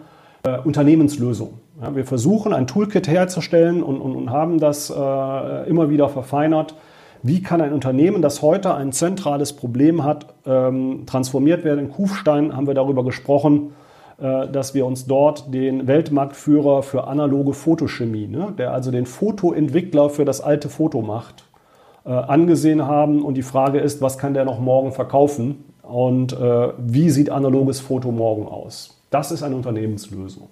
äh, 0.45 0.59
Unternehmenslösung. 0.59 1.55
Ja, 1.81 1.95
wir 1.95 2.05
versuchen 2.05 2.53
ein 2.53 2.67
Toolkit 2.67 3.09
herzustellen 3.09 3.83
und, 3.83 4.01
und, 4.01 4.17
und 4.17 4.31
haben 4.31 4.59
das 4.59 4.91
äh, 4.91 5.69
immer 5.69 5.91
wieder 5.91 6.09
verfeinert. 6.09 6.75
Wie 7.23 7.43
kann 7.43 7.61
ein 7.61 7.73
Unternehmen, 7.73 8.23
das 8.23 8.43
heute 8.43 8.75
ein 8.75 8.93
zentrales 8.93 9.53
Problem 9.53 10.05
hat, 10.05 10.35
ähm, 10.47 11.05
transformiert 11.07 11.65
werden? 11.65 11.81
In 11.81 11.91
Kufstein 11.91 12.57
haben 12.57 12.67
wir 12.67 12.75
darüber 12.75 13.05
gesprochen, 13.05 13.73
äh, 14.19 14.49
dass 14.49 14.75
wir 14.75 14.87
uns 14.87 15.07
dort 15.07 15.53
den 15.53 15.87
Weltmarktführer 15.87 16.83
für 16.83 17.09
analoge 17.09 17.53
Fotochemie, 17.53 18.29
ne, 18.29 18.55
der 18.57 18.73
also 18.73 18.91
den 18.91 19.07
Fotoentwickler 19.07 20.09
für 20.09 20.25
das 20.25 20.41
alte 20.41 20.69
Foto 20.69 21.03
macht, 21.03 21.46
äh, 22.07 22.11
angesehen 22.11 22.87
haben. 22.87 23.23
Und 23.23 23.35
die 23.35 23.43
Frage 23.43 23.81
ist, 23.81 24.01
was 24.01 24.17
kann 24.17 24.33
der 24.33 24.45
noch 24.45 24.61
morgen 24.61 24.93
verkaufen 24.93 25.65
und 25.83 26.33
äh, 26.33 26.69
wie 26.79 27.11
sieht 27.11 27.31
analoges 27.31 27.81
Foto 27.81 28.13
morgen 28.13 28.47
aus? 28.47 29.01
Das 29.11 29.33
ist 29.33 29.43
eine 29.43 29.57
Unternehmenslösung. 29.57 30.49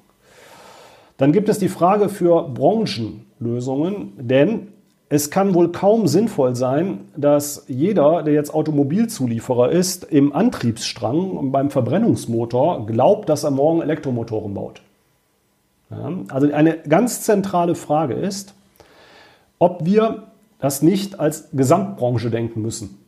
Dann 1.16 1.32
gibt 1.32 1.49
es 1.49 1.58
die 1.58 1.68
Frage 1.68 2.08
für 2.08 2.49
Branchenlösungen, 2.49 4.12
denn 4.16 4.68
es 5.08 5.30
kann 5.30 5.54
wohl 5.54 5.70
kaum 5.70 6.08
sinnvoll 6.08 6.56
sein, 6.56 7.02
dass 7.16 7.66
jeder, 7.68 8.25
der 8.25 8.34
jetzt 8.34 8.52
Automobilzulieferer 8.52 9.70
ist, 9.70 10.02
im 10.04 10.32
Antriebsstrang 10.32 11.52
beim 11.52 11.70
Verbrennungsmotor 11.70 12.87
glaubt, 12.87 13.28
dass 13.28 13.44
er 13.44 13.52
morgen 13.52 13.80
Elektromotoren 13.80 14.54
baut. 14.54 14.82
Ja, 15.90 16.11
also 16.30 16.52
eine 16.52 16.78
ganz 16.78 17.23
zentrale 17.23 17.76
Frage 17.76 18.14
ist, 18.14 18.54
ob 19.61 19.84
wir 19.84 20.25
das 20.64 20.83
nicht 20.83 21.21
als 21.21 21.50
Gesamtbranche 21.52 22.30
denken 22.30 22.62
müssen 22.62 22.99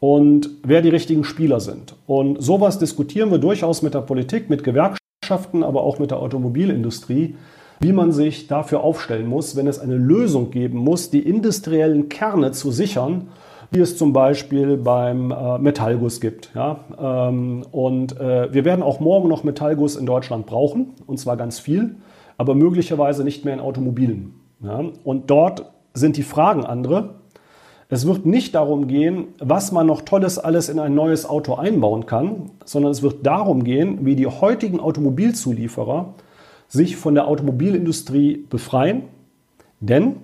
und 0.00 0.50
wer 0.62 0.82
die 0.82 0.88
richtigen 0.88 1.24
Spieler 1.24 1.60
sind. 1.60 1.94
Und 2.06 2.42
sowas 2.42 2.78
diskutieren 2.78 3.30
wir 3.30 3.38
durchaus 3.38 3.82
mit 3.82 3.94
der 3.94 4.00
Politik, 4.00 4.48
mit 4.48 4.64
Gewerkschaften, 4.64 5.62
aber 5.62 5.82
auch 5.82 5.98
mit 5.98 6.10
der 6.10 6.18
Automobilindustrie 6.20 7.34
wie 7.80 7.92
man 7.92 8.12
sich 8.12 8.46
dafür 8.46 8.82
aufstellen 8.82 9.26
muss, 9.26 9.56
wenn 9.56 9.66
es 9.66 9.78
eine 9.78 9.96
Lösung 9.96 10.50
geben 10.50 10.78
muss, 10.78 11.10
die 11.10 11.20
industriellen 11.20 12.08
Kerne 12.08 12.52
zu 12.52 12.70
sichern, 12.70 13.28
wie 13.70 13.80
es 13.80 13.98
zum 13.98 14.12
Beispiel 14.12 14.76
beim 14.76 15.30
äh, 15.30 15.58
Metallguss 15.58 16.20
gibt. 16.20 16.52
Ja? 16.54 16.80
Ähm, 16.98 17.66
und 17.72 18.18
äh, 18.18 18.52
wir 18.52 18.64
werden 18.64 18.82
auch 18.82 19.00
morgen 19.00 19.28
noch 19.28 19.44
Metallguss 19.44 19.96
in 19.96 20.06
Deutschland 20.06 20.46
brauchen, 20.46 20.94
und 21.06 21.18
zwar 21.18 21.36
ganz 21.36 21.58
viel, 21.58 21.96
aber 22.38 22.54
möglicherweise 22.54 23.24
nicht 23.24 23.44
mehr 23.44 23.54
in 23.54 23.60
Automobilen. 23.60 24.34
Ja? 24.62 24.82
Und 25.04 25.30
dort 25.30 25.66
sind 25.96 26.16
die 26.16 26.22
Fragen 26.22 26.64
andere. 26.64 27.16
Es 27.88 28.06
wird 28.06 28.26
nicht 28.26 28.54
darum 28.54 28.88
gehen, 28.88 29.28
was 29.38 29.70
man 29.70 29.86
noch 29.86 30.02
Tolles 30.02 30.38
alles 30.38 30.68
in 30.68 30.78
ein 30.78 30.94
neues 30.94 31.28
Auto 31.28 31.54
einbauen 31.54 32.06
kann, 32.06 32.50
sondern 32.64 32.90
es 32.90 33.02
wird 33.02 33.24
darum 33.24 33.62
gehen, 33.62 34.04
wie 34.04 34.16
die 34.16 34.26
heutigen 34.26 34.80
Automobilzulieferer 34.80 36.14
sich 36.68 36.96
von 36.96 37.14
der 37.14 37.28
Automobilindustrie 37.28 38.44
befreien, 38.50 39.02
denn 39.80 40.16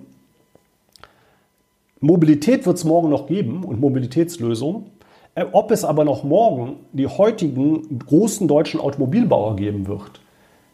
Mobilität 2.01 2.65
wird 2.65 2.77
es 2.77 2.83
morgen 2.83 3.09
noch 3.09 3.27
geben 3.27 3.63
und 3.63 3.79
Mobilitätslösungen. 3.79 4.87
Äh, 5.35 5.45
ob 5.53 5.71
es 5.71 5.85
aber 5.85 6.03
noch 6.03 6.25
morgen 6.25 6.75
die 6.91 7.07
heutigen 7.07 7.99
großen 7.99 8.47
deutschen 8.47 8.81
Automobilbauer 8.81 9.55
geben 9.55 9.87
wird, 9.87 10.19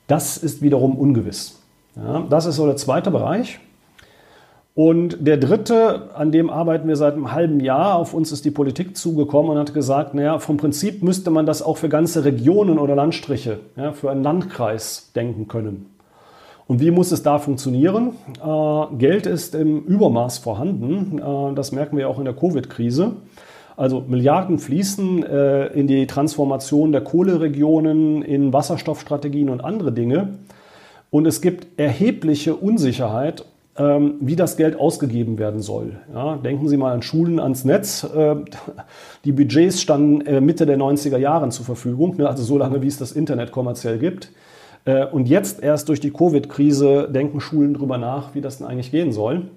das 0.07 0.37
ist 0.37 0.63
wiederum 0.63 0.97
ungewiss. 0.97 1.61
Ja, 1.95 2.25
das 2.29 2.47
ist 2.47 2.55
so 2.55 2.65
der 2.65 2.77
zweite 2.77 3.11
Bereich. 3.11 3.59
Und 4.75 5.17
der 5.19 5.37
dritte, 5.37 6.09
an 6.15 6.31
dem 6.31 6.49
arbeiten 6.49 6.87
wir 6.87 6.95
seit 6.95 7.15
einem 7.15 7.31
halben 7.31 7.59
Jahr, 7.59 7.95
auf 7.95 8.13
uns 8.13 8.31
ist 8.31 8.45
die 8.45 8.51
Politik 8.51 8.95
zugekommen 8.95 9.51
und 9.51 9.57
hat 9.57 9.73
gesagt, 9.73 10.13
naja, 10.13 10.39
vom 10.39 10.57
Prinzip 10.57 11.03
müsste 11.03 11.31
man 11.31 11.45
das 11.45 11.61
auch 11.61 11.77
für 11.77 11.89
ganze 11.89 12.23
Regionen 12.23 12.79
oder 12.79 12.95
Landstriche, 12.95 13.59
ja, 13.75 13.91
für 13.91 14.09
einen 14.09 14.23
Landkreis 14.23 15.11
denken 15.15 15.47
können. 15.47 15.87
Und 16.67 16.79
wie 16.81 16.91
muss 16.91 17.11
es 17.11 17.23
da 17.23 17.39
funktionieren? 17.39 18.11
Äh, 18.45 18.95
Geld 18.97 19.25
ist 19.25 19.55
im 19.55 19.81
Übermaß 19.85 20.37
vorhanden, 20.37 21.17
äh, 21.19 21.55
das 21.55 21.71
merken 21.71 21.97
wir 21.97 22.07
auch 22.07 22.19
in 22.19 22.25
der 22.25 22.35
Covid-Krise. 22.35 23.13
Also 23.75 24.03
Milliarden 24.07 24.59
fließen 24.59 25.23
äh, 25.23 25.67
in 25.67 25.87
die 25.87 26.05
Transformation 26.05 26.91
der 26.91 27.01
Kohleregionen, 27.01 28.21
in 28.21 28.53
Wasserstoffstrategien 28.53 29.49
und 29.49 29.61
andere 29.61 29.91
Dinge. 29.91 30.35
Und 31.09 31.25
es 31.25 31.41
gibt 31.41 31.79
erhebliche 31.79 32.55
Unsicherheit 32.55 33.45
wie 33.79 34.35
das 34.35 34.57
Geld 34.57 34.77
ausgegeben 34.77 35.39
werden 35.39 35.61
soll. 35.61 35.97
Ja, 36.13 36.35
denken 36.35 36.67
Sie 36.67 36.75
mal 36.75 36.93
an 36.93 37.01
Schulen, 37.01 37.39
ans 37.39 37.63
Netz. 37.63 38.03
Äh, 38.03 38.35
die 39.23 39.31
Budgets 39.31 39.81
standen 39.81 40.21
äh, 40.21 40.41
Mitte 40.41 40.65
der 40.65 40.77
90er 40.77 41.17
Jahre 41.17 41.47
zur 41.49 41.65
Verfügung, 41.65 42.17
ne, 42.17 42.27
also 42.27 42.43
so 42.43 42.57
lange, 42.57 42.81
wie 42.81 42.87
es 42.87 42.97
das 42.97 43.13
Internet 43.13 43.51
kommerziell 43.51 43.97
gibt. 43.97 44.31
Äh, 44.85 45.05
und 45.05 45.29
jetzt 45.29 45.63
erst 45.63 45.87
durch 45.87 45.99
die 45.99 46.11
Covid-Krise 46.11 47.09
denken 47.09 47.39
Schulen 47.39 47.73
darüber 47.73 47.97
nach, 47.97 48.35
wie 48.35 48.41
das 48.41 48.57
denn 48.57 48.67
eigentlich 48.67 48.91
gehen 48.91 49.11
soll. 49.11 49.49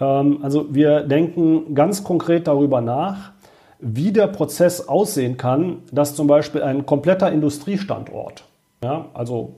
Ähm, 0.00 0.38
also 0.42 0.74
wir 0.74 1.02
denken 1.02 1.74
ganz 1.74 2.04
konkret 2.04 2.46
darüber 2.46 2.80
nach, 2.80 3.32
wie 3.80 4.12
der 4.12 4.28
Prozess 4.28 4.88
aussehen 4.88 5.36
kann, 5.36 5.78
dass 5.92 6.14
zum 6.14 6.26
Beispiel 6.26 6.62
ein 6.62 6.86
kompletter 6.86 7.30
Industriestandort, 7.30 8.44
ja, 8.82 9.06
also 9.12 9.56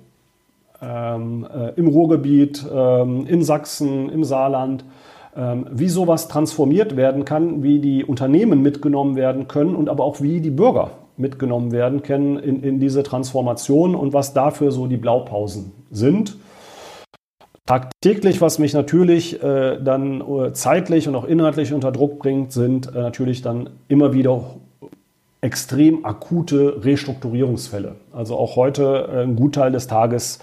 ähm, 0.83 1.47
äh, 1.52 1.71
im 1.76 1.88
Ruhrgebiet, 1.88 2.64
ähm, 2.73 3.26
in 3.26 3.42
Sachsen, 3.42 4.09
im 4.09 4.25
Saarland, 4.25 4.85
ähm, 5.37 5.66
wie 5.71 5.88
sowas 5.88 6.28
transformiert 6.28 6.97
werden 6.97 7.25
kann, 7.25 7.62
wie 7.62 7.78
die 7.78 8.04
Unternehmen 8.04 8.62
mitgenommen 8.62 9.16
werden 9.16 9.49
können 9.49 9.75
und 9.75 9.88
aber 9.88 10.04
auch 10.04 10.21
wie 10.21 10.40
die 10.40 10.50
Bürger 10.50 10.92
mitgenommen 11.16 11.73
werden 11.73 12.02
können 12.02 12.38
in, 12.38 12.62
in 12.62 12.80
diese 12.80 13.02
Transformation 13.02 13.95
und 13.95 14.12
was 14.12 14.35
dafür 14.35 14.71
so 14.71 14.87
die 14.87 14.97
Blaupausen 14.97 15.73
sind. 15.90 16.37
Tagtäglich, 17.66 18.40
was 18.40 18.59
mich 18.59 18.75
natürlich 18.75 19.42
äh, 19.42 19.78
dann 19.83 20.21
äh, 20.21 20.52
zeitlich 20.52 21.09
und 21.09 21.16
auch 21.16 21.25
inhaltlich 21.25 21.73
unter 21.73 21.90
Druck 21.90 22.21
bringt, 22.21 22.52
sind 22.52 22.95
äh, 22.95 23.00
natürlich 23.00 23.42
dann 23.42 23.71
immer 23.88 24.12
wieder 24.12 24.45
extrem 25.40 26.04
akute 26.04 26.85
Restrukturierungsfälle. 26.85 27.97
Also 28.12 28.37
auch 28.37 28.54
heute 28.54 29.09
äh, 29.12 29.23
ein 29.23 29.35
Gutteil 29.35 29.73
des 29.73 29.88
Tages 29.88 30.38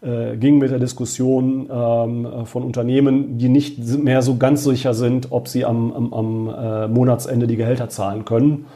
äh, 0.00 0.36
ging 0.36 0.58
mit 0.58 0.70
der 0.70 0.78
Diskussion 0.78 1.68
ähm, 1.70 2.46
von 2.46 2.62
Unternehmen, 2.62 3.38
die 3.38 3.48
nicht 3.48 3.78
mehr 3.98 4.22
so 4.22 4.36
ganz 4.36 4.64
sicher 4.64 4.94
sind, 4.94 5.28
ob 5.30 5.48
sie 5.48 5.64
am, 5.64 5.92
am, 5.92 6.14
am 6.14 6.48
äh, 6.48 6.88
Monatsende 6.88 7.46
die 7.46 7.56
Gehälter 7.56 7.88
zahlen 7.88 8.24
können. 8.24 8.66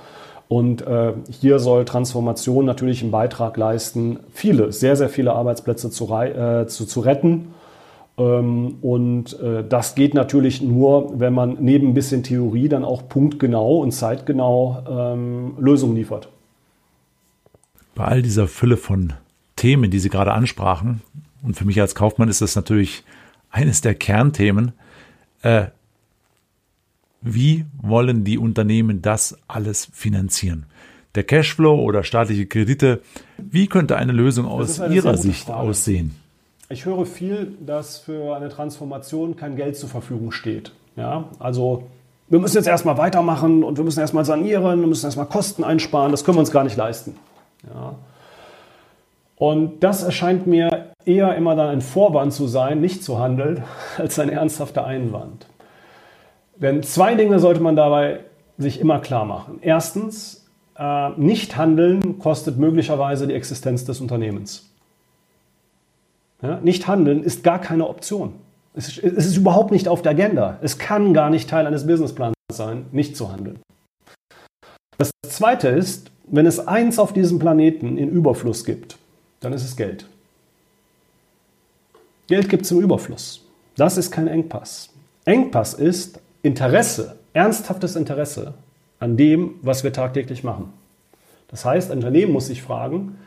Und 0.49 0.87
äh, 0.87 1.15
hier 1.31 1.61
soll 1.61 1.85
Transformation 1.85 2.67
natürlich 2.67 3.03
einen 3.03 3.11
Beitrag 3.11 3.57
leisten, 3.57 4.19
viele, 4.33 4.71
sehr, 4.73 4.97
sehr 4.97 5.09
viele 5.09 5.33
Arbeitsplätze 5.33 5.91
zu, 5.91 6.13
äh, 6.13 6.67
zu, 6.67 6.85
zu 6.85 7.01
retten. 7.01 7.55
Ähm, 8.19 8.77
und 8.83 9.41
äh, 9.41 9.65
das 9.67 9.95
geht 9.95 10.13
natürlich 10.15 10.61
nur, 10.61 11.19
wenn 11.19 11.33
man 11.33 11.57
neben 11.61 11.89
ein 11.89 11.95
bisschen 11.95 12.23
Theorie 12.23 12.69
dann 12.69 12.85
auch 12.85 13.09
punktgenau 13.09 13.79
und 13.79 13.93
zeitgenau 13.93 14.83
ähm, 14.91 15.55
Lösungen 15.59 15.97
liefert. 15.97 16.29
Bei 17.95 18.05
all 18.05 18.23
dieser 18.23 18.47
Fülle 18.47 18.77
von 18.77 19.15
Themen, 19.63 19.93
die 19.93 20.01
Sie 20.01 20.09
gerade 20.09 20.33
ansprachen, 20.33 21.03
und 21.41 21.55
für 21.55 21.65
mich 21.65 21.81
als 21.81 21.95
Kaufmann 21.95 22.29
ist 22.29 22.43
das 22.43 22.57
natürlich 22.57 23.05
eines 23.53 23.81
der 23.81 23.95
Kernthemen, 23.95 24.73
äh, 25.43 25.67
wie 27.21 27.65
wollen 27.81 28.25
die 28.25 28.39
Unternehmen 28.39 29.03
das 29.03 29.39
alles 29.47 29.89
finanzieren? 29.93 30.67
Der 31.15 31.23
Cashflow 31.23 31.81
oder 31.81 32.03
staatliche 32.03 32.47
Kredite, 32.47 33.03
wie 33.39 33.69
könnte 33.69 33.95
eine 33.97 34.11
Lösung 34.11 34.47
aus 34.47 34.81
eine 34.81 34.93
Ihrer 34.93 35.17
Sicht 35.17 35.45
Frage. 35.45 35.61
aussehen? 35.61 36.17
Ich 36.69 36.85
höre 36.85 37.07
viel, 37.07 37.53
dass 37.65 37.99
für 37.99 38.35
eine 38.35 38.49
Transformation 38.49 39.37
kein 39.37 39.55
Geld 39.55 39.77
zur 39.77 39.89
Verfügung 39.89 40.33
steht. 40.33 40.73
Ja, 40.97 41.29
also 41.39 41.87
wir 42.29 42.41
müssen 42.41 42.57
jetzt 42.57 42.67
erstmal 42.67 42.99
weitermachen 42.99 43.63
und 43.63 43.77
wir 43.77 43.85
müssen 43.85 44.01
erstmal 44.01 44.25
sanieren, 44.25 44.81
wir 44.81 44.89
müssen 44.89 45.05
erstmal 45.05 45.27
Kosten 45.27 45.63
einsparen, 45.63 46.11
das 46.11 46.25
können 46.25 46.39
wir 46.39 46.41
uns 46.41 46.51
gar 46.51 46.65
nicht 46.65 46.77
leisten. 46.77 47.15
Ja. 47.73 47.95
Und 49.43 49.83
das 49.83 50.05
erscheint 50.05 50.47
mir 50.47 50.93
eher 51.05 51.35
immer 51.35 51.57
dann 51.57 51.69
ein 51.69 51.81
Vorwand 51.81 52.33
zu 52.33 52.47
sein, 52.47 52.81
nicht 52.81 53.03
zu 53.03 53.19
handeln, 53.19 53.65
als 53.99 54.21
ein 54.21 54.29
ernsthafter 54.29 54.87
Einwand. 54.87 55.49
Denn 56.55 56.85
zwei 56.85 57.17
Dinge 57.17 57.41
sollte 57.41 57.59
man 57.59 57.75
dabei 57.75 58.21
sich 58.57 58.79
immer 58.79 59.01
klar 59.01 59.25
machen. 59.25 59.59
Erstens, 59.61 60.47
äh, 60.79 61.11
nicht 61.17 61.57
handeln 61.57 62.21
kostet 62.21 62.57
möglicherweise 62.57 63.27
die 63.27 63.35
Existenz 63.35 63.85
des 63.85 64.01
Unternehmens. 64.01 64.71
Nicht 66.63 66.87
handeln 66.87 67.25
ist 67.25 67.43
gar 67.43 67.61
keine 67.61 67.89
Option. 67.89 68.35
Es 68.75 68.97
ist 68.97 69.37
überhaupt 69.37 69.73
nicht 69.73 69.89
auf 69.89 70.03
der 70.03 70.13
Agenda. 70.13 70.59
Es 70.63 70.79
kann 70.79 71.15
gar 71.15 71.31
nicht 71.31 71.51
Teil 71.51 71.67
eines 71.67 71.85
Businessplans 71.85 72.37
sein, 72.53 72.87
nicht 72.93 73.17
zu 73.17 73.33
handeln. 73.33 73.59
Das 74.99 75.11
Zweite 75.29 75.67
ist, 75.67 76.13
wenn 76.29 76.47
es 76.47 76.69
eins 76.69 77.01
auf 77.01 77.13
diesem 77.13 77.41
Planeten 77.41 77.99
in 77.99 78.09
Überfluss 78.09 78.65
gibt, 78.65 78.99
dann 79.43 79.53
ist 79.53 79.65
es 79.65 79.77
Geld. 79.77 80.07
Geld 82.29 82.49
gibt 82.49 82.65
es 82.65 82.71
im 82.71 82.81
Überfluss. 82.81 83.45
Das 83.77 83.99
ist 83.99 84.11
kein 84.11 84.29
Engpass. 84.29 84.91
Engpass 85.25 85.75
ist 85.75 86.21
Interesse, 86.43 87.17
ernsthaftes 87.33 87.97
Interesse 87.97 88.55
an 88.99 89.17
dem, 89.17 89.57
was 89.63 89.85
wir 89.85 89.93
tagtäglich 89.93 90.45
machen. 90.45 90.73
Das 91.49 91.65
heißt, 91.65 91.91
ein 91.91 91.99
Unternehmen 91.99 92.33
muss 92.33 92.47
sich 92.47 92.63
fragen, 92.63 93.19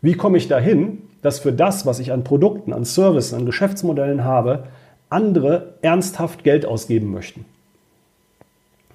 wie 0.00 0.14
komme 0.14 0.36
ich 0.36 0.48
dahin, 0.48 1.02
dass 1.22 1.40
für 1.40 1.52
das, 1.52 1.86
was 1.86 1.98
ich 1.98 2.12
an 2.12 2.24
Produkten, 2.24 2.72
an 2.72 2.84
Services, 2.84 3.32
an 3.32 3.46
Geschäftsmodellen 3.46 4.22
habe, 4.24 4.64
andere 5.08 5.74
ernsthaft 5.80 6.44
Geld 6.44 6.66
ausgeben 6.66 7.10
möchten. 7.10 7.46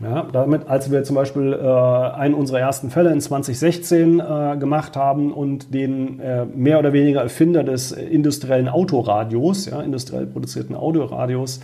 Ja, 0.01 0.27
damit, 0.31 0.69
als 0.69 0.91
wir 0.91 1.03
zum 1.03 1.17
Beispiel 1.17 1.51
äh, 1.51 1.65
einen 1.65 2.33
unserer 2.33 2.59
ersten 2.59 2.89
Fälle 2.89 3.11
in 3.11 3.19
2016 3.19 4.19
äh, 4.19 4.57
gemacht 4.57 4.95
haben 4.95 5.33
und 5.33 5.73
den 5.73 6.21
äh, 6.21 6.45
mehr 6.45 6.79
oder 6.79 6.93
weniger 6.93 7.21
Erfinder 7.21 7.65
des 7.65 7.91
industriellen 7.91 8.69
Autoradios, 8.69 9.65
ja, 9.65 9.81
industriell 9.81 10.25
produzierten 10.25 10.75
Autoradios, 10.75 11.59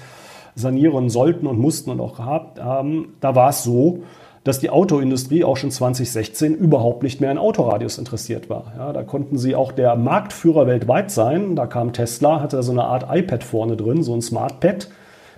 sanieren 0.54 1.10
sollten 1.10 1.48
und 1.48 1.60
mussten 1.60 1.92
und 1.92 2.02
auch 2.02 2.18
gehabt 2.18 2.62
haben, 2.62 3.16
da 3.22 3.36
war 3.36 3.50
es 3.50 3.64
so, 3.64 4.04
dass 4.44 4.60
die 4.60 4.70
Autoindustrie 4.70 5.44
auch 5.44 5.58
schon 5.58 5.72
2016 5.72 6.56
überhaupt 6.56 7.04
nicht 7.04 7.22
mehr 7.22 7.32
in 7.32 7.38
Autoradios 7.38 7.98
interessiert 7.98 8.50
war. 8.50 8.74
Ja, 8.78 8.94
da 8.94 9.04
konnten 9.04 9.38
sie 9.38 9.56
auch 9.56 9.72
der 9.72 9.96
Marktführer 9.96 10.68
weltweit 10.68 11.10
sein. 11.10 11.56
Da 11.56 11.66
kam 11.66 11.94
Tesla, 11.94 12.42
hatte 12.42 12.62
so 12.62 12.72
eine 12.72 12.84
Art 12.84 13.08
iPad 13.10 13.44
vorne 13.44 13.76
drin, 13.76 14.04
so 14.04 14.14
ein 14.14 14.22
SmartPad, 14.22 14.90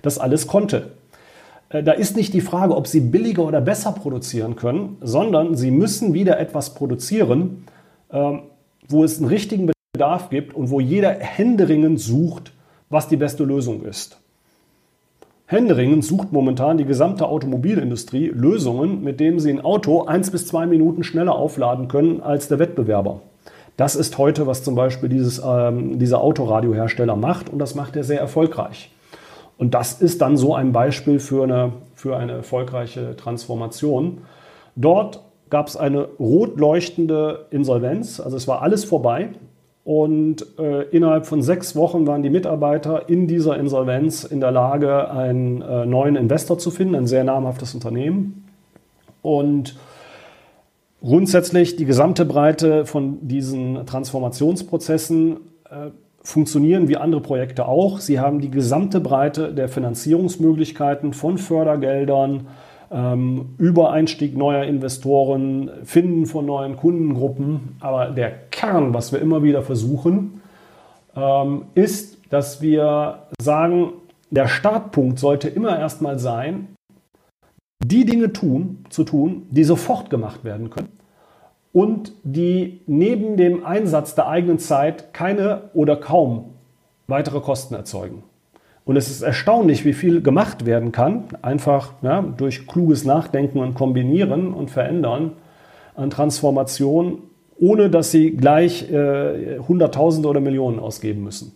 das 0.02 0.18
alles 0.18 0.46
konnte. 0.46 0.97
Äh, 1.70 1.82
da 1.82 1.92
ist 1.92 2.16
nicht 2.16 2.34
die 2.34 2.40
Frage, 2.40 2.76
ob 2.76 2.86
sie 2.86 3.00
billiger 3.00 3.44
oder 3.44 3.60
besser 3.60 3.92
produzieren 3.92 4.56
können, 4.56 4.96
sondern 5.00 5.54
sie 5.54 5.70
müssen 5.70 6.14
wieder 6.14 6.38
etwas 6.38 6.74
produzieren, 6.74 7.64
ähm, 8.10 8.42
wo 8.88 9.04
es 9.04 9.18
einen 9.18 9.28
richtigen 9.28 9.70
Bedarf 9.92 10.30
gibt 10.30 10.54
und 10.54 10.70
wo 10.70 10.80
jeder 10.80 11.10
händeringend 11.10 12.00
sucht, 12.00 12.52
was 12.88 13.08
die 13.08 13.16
beste 13.16 13.44
Lösung 13.44 13.82
ist. 13.82 14.18
Händeringend 15.46 16.04
sucht 16.04 16.30
momentan 16.30 16.76
die 16.76 16.84
gesamte 16.84 17.26
Automobilindustrie 17.26 18.28
Lösungen, 18.28 19.02
mit 19.02 19.18
denen 19.18 19.40
sie 19.40 19.50
ein 19.50 19.62
Auto 19.62 20.04
eins 20.04 20.30
bis 20.30 20.46
zwei 20.46 20.66
Minuten 20.66 21.02
schneller 21.04 21.34
aufladen 21.34 21.88
können 21.88 22.20
als 22.20 22.48
der 22.48 22.58
Wettbewerber. 22.58 23.22
Das 23.78 23.96
ist 23.96 24.18
heute, 24.18 24.46
was 24.46 24.62
zum 24.62 24.74
Beispiel 24.74 25.08
dieses, 25.08 25.40
ähm, 25.42 25.98
dieser 25.98 26.20
Autoradiohersteller 26.20 27.16
macht 27.16 27.48
und 27.48 27.60
das 27.60 27.74
macht 27.74 27.96
er 27.96 28.04
sehr 28.04 28.20
erfolgreich. 28.20 28.90
Und 29.58 29.74
das 29.74 30.00
ist 30.00 30.22
dann 30.22 30.36
so 30.36 30.54
ein 30.54 30.72
Beispiel 30.72 31.18
für 31.18 31.42
eine, 31.42 31.72
für 31.94 32.16
eine 32.16 32.32
erfolgreiche 32.32 33.16
Transformation. 33.16 34.18
Dort 34.76 35.20
gab 35.50 35.66
es 35.66 35.76
eine 35.76 36.04
rot 36.18 36.58
leuchtende 36.58 37.46
Insolvenz, 37.50 38.20
also 38.20 38.36
es 38.36 38.46
war 38.46 38.62
alles 38.62 38.84
vorbei. 38.84 39.30
Und 39.84 40.46
äh, 40.58 40.82
innerhalb 40.90 41.24
von 41.24 41.40
sechs 41.40 41.74
Wochen 41.74 42.06
waren 42.06 42.22
die 42.22 42.28
Mitarbeiter 42.28 43.08
in 43.08 43.26
dieser 43.26 43.56
Insolvenz 43.56 44.22
in 44.22 44.38
der 44.38 44.50
Lage, 44.50 45.10
einen 45.10 45.62
äh, 45.62 45.86
neuen 45.86 46.14
Investor 46.14 46.58
zu 46.58 46.70
finden, 46.70 46.94
ein 46.94 47.06
sehr 47.06 47.24
namhaftes 47.24 47.74
Unternehmen. 47.74 48.46
Und 49.22 49.76
grundsätzlich 51.00 51.76
die 51.76 51.86
gesamte 51.86 52.26
Breite 52.26 52.84
von 52.84 53.26
diesen 53.26 53.86
Transformationsprozessen 53.86 55.38
äh, 55.70 55.90
funktionieren 56.22 56.88
wie 56.88 56.96
andere 56.96 57.20
Projekte 57.20 57.66
auch. 57.66 58.00
Sie 58.00 58.20
haben 58.20 58.40
die 58.40 58.50
gesamte 58.50 59.00
Breite 59.00 59.52
der 59.54 59.68
Finanzierungsmöglichkeiten 59.68 61.12
von 61.12 61.38
Fördergeldern, 61.38 62.48
ähm, 62.90 63.54
über 63.58 63.92
Einstieg 63.92 64.36
neuer 64.36 64.64
Investoren, 64.64 65.70
Finden 65.84 66.26
von 66.26 66.46
neuen 66.46 66.76
Kundengruppen. 66.76 67.76
Aber 67.80 68.10
der 68.10 68.30
Kern, 68.50 68.94
was 68.94 69.12
wir 69.12 69.20
immer 69.20 69.42
wieder 69.42 69.62
versuchen, 69.62 70.40
ähm, 71.16 71.66
ist, 71.74 72.18
dass 72.30 72.62
wir 72.62 73.26
sagen, 73.40 73.92
der 74.30 74.48
Startpunkt 74.48 75.18
sollte 75.18 75.48
immer 75.48 75.78
erstmal 75.78 76.18
sein, 76.18 76.68
die 77.82 78.04
Dinge 78.04 78.32
tun, 78.32 78.84
zu 78.90 79.04
tun, 79.04 79.46
die 79.50 79.64
sofort 79.64 80.10
gemacht 80.10 80.44
werden 80.44 80.68
können 80.68 80.98
und 81.72 82.12
die 82.24 82.80
neben 82.86 83.36
dem 83.36 83.64
Einsatz 83.64 84.14
der 84.14 84.28
eigenen 84.28 84.58
Zeit 84.58 85.12
keine 85.12 85.70
oder 85.74 85.96
kaum 85.96 86.54
weitere 87.06 87.40
Kosten 87.40 87.74
erzeugen. 87.74 88.22
Und 88.84 88.96
es 88.96 89.10
ist 89.10 89.20
erstaunlich, 89.20 89.84
wie 89.84 89.92
viel 89.92 90.22
gemacht 90.22 90.64
werden 90.64 90.92
kann, 90.92 91.24
einfach 91.42 91.92
ja, 92.00 92.22
durch 92.22 92.66
kluges 92.66 93.04
Nachdenken 93.04 93.58
und 93.58 93.74
Kombinieren 93.74 94.54
und 94.54 94.70
Verändern 94.70 95.32
an 95.94 96.08
Transformation, 96.08 97.18
ohne 97.58 97.90
dass 97.90 98.10
sie 98.10 98.30
gleich 98.30 98.90
äh, 98.90 99.58
Hunderttausende 99.58 100.28
oder 100.28 100.40
Millionen 100.40 100.78
ausgeben 100.78 101.22
müssen. 101.22 101.52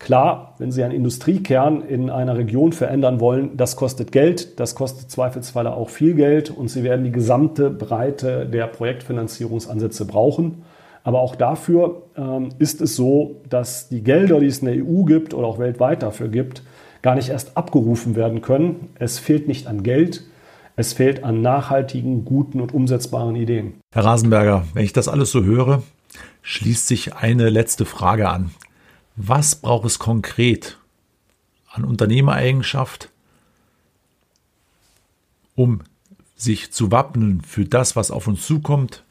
Klar, 0.00 0.54
wenn 0.56 0.72
Sie 0.72 0.82
einen 0.82 0.94
Industriekern 0.94 1.82
in 1.82 2.08
einer 2.08 2.36
Region 2.38 2.72
verändern 2.72 3.20
wollen, 3.20 3.58
das 3.58 3.76
kostet 3.76 4.12
Geld, 4.12 4.58
das 4.58 4.74
kostet 4.74 5.10
zweifelsfalle 5.10 5.74
auch 5.74 5.90
viel 5.90 6.14
Geld 6.14 6.48
und 6.48 6.68
Sie 6.68 6.82
werden 6.82 7.04
die 7.04 7.12
gesamte 7.12 7.68
Breite 7.68 8.46
der 8.46 8.66
Projektfinanzierungsansätze 8.66 10.06
brauchen. 10.06 10.62
Aber 11.04 11.20
auch 11.20 11.36
dafür 11.36 12.02
ähm, 12.16 12.48
ist 12.58 12.80
es 12.80 12.96
so, 12.96 13.42
dass 13.50 13.90
die 13.90 14.02
Gelder, 14.02 14.40
die 14.40 14.46
es 14.46 14.60
in 14.60 14.68
der 14.68 14.84
EU 14.84 15.04
gibt 15.04 15.34
oder 15.34 15.46
auch 15.46 15.58
weltweit 15.58 16.02
dafür 16.02 16.28
gibt, 16.28 16.62
gar 17.02 17.14
nicht 17.14 17.28
erst 17.28 17.58
abgerufen 17.58 18.16
werden 18.16 18.40
können. 18.40 18.88
Es 18.98 19.18
fehlt 19.18 19.48
nicht 19.48 19.66
an 19.66 19.82
Geld, 19.82 20.24
es 20.76 20.94
fehlt 20.94 21.24
an 21.24 21.42
nachhaltigen, 21.42 22.24
guten 22.24 22.62
und 22.62 22.72
umsetzbaren 22.72 23.36
Ideen. 23.36 23.74
Herr 23.92 24.06
Rasenberger, 24.06 24.64
wenn 24.72 24.84
ich 24.84 24.94
das 24.94 25.08
alles 25.08 25.30
so 25.30 25.44
höre, 25.44 25.82
schließt 26.40 26.88
sich 26.88 27.16
eine 27.16 27.50
letzte 27.50 27.84
Frage 27.84 28.30
an. 28.30 28.50
Was 29.22 29.54
braucht 29.54 29.84
es 29.84 29.98
konkret 29.98 30.78
an 31.70 31.84
Unternehmereigenschaft, 31.84 33.10
um 35.54 35.82
sich 36.36 36.72
zu 36.72 36.90
wappnen 36.90 37.42
für 37.42 37.66
das, 37.66 37.96
was 37.96 38.10
auf 38.10 38.26
uns 38.26 38.46
zukommt, 38.46 39.04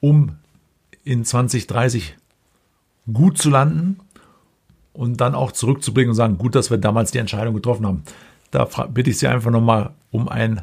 um 0.00 0.38
in 1.04 1.24
2030 1.24 2.16
gut 3.12 3.38
zu 3.38 3.48
landen 3.48 4.00
und 4.92 5.20
dann 5.20 5.36
auch 5.36 5.52
zurückzubringen 5.52 6.10
und 6.10 6.16
sagen, 6.16 6.36
gut, 6.36 6.56
dass 6.56 6.70
wir 6.72 6.78
damals 6.78 7.12
die 7.12 7.18
Entscheidung 7.18 7.54
getroffen 7.54 7.86
haben. 7.86 8.02
Da 8.50 8.64
bitte 8.64 9.10
ich 9.10 9.18
Sie 9.18 9.28
einfach 9.28 9.52
nochmal 9.52 9.92
um 10.10 10.28
ein 10.28 10.62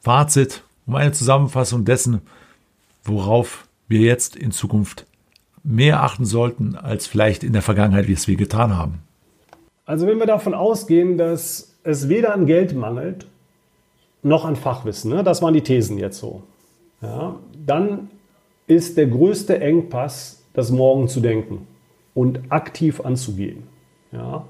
Fazit, 0.00 0.62
um 0.86 0.94
eine 0.94 1.12
Zusammenfassung 1.12 1.84
dessen, 1.84 2.22
worauf 3.04 3.68
wir 3.86 4.00
jetzt 4.00 4.34
in 4.34 4.50
Zukunft 4.50 5.04
mehr 5.66 6.02
achten 6.02 6.24
sollten, 6.24 6.76
als 6.76 7.06
vielleicht 7.06 7.42
in 7.42 7.52
der 7.52 7.62
Vergangenheit, 7.62 8.08
wie 8.08 8.12
es 8.12 8.28
wir 8.28 8.36
getan 8.36 8.76
haben. 8.76 9.00
Also 9.84 10.06
wenn 10.06 10.18
wir 10.18 10.26
davon 10.26 10.54
ausgehen, 10.54 11.18
dass 11.18 11.74
es 11.82 12.08
weder 12.08 12.32
an 12.34 12.46
Geld 12.46 12.74
mangelt, 12.74 13.26
noch 14.22 14.44
an 14.44 14.56
Fachwissen, 14.56 15.12
ne? 15.12 15.22
das 15.22 15.42
waren 15.42 15.54
die 15.54 15.62
Thesen 15.62 15.98
jetzt 15.98 16.18
so, 16.18 16.42
ja, 17.02 17.36
dann 17.64 18.10
ist 18.66 18.96
der 18.96 19.06
größte 19.06 19.60
Engpass, 19.60 20.42
das 20.54 20.70
Morgen 20.70 21.08
zu 21.08 21.20
denken 21.20 21.66
und 22.14 22.40
aktiv 22.48 23.00
anzugehen. 23.00 23.64
Ja. 24.10 24.46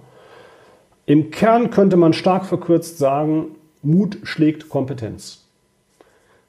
Im 1.04 1.30
Kern 1.30 1.70
könnte 1.70 1.96
man 1.96 2.12
stark 2.12 2.46
verkürzt 2.46 2.98
sagen, 2.98 3.56
Mut 3.82 4.18
schlägt 4.22 4.68
Kompetenz. 4.68 5.44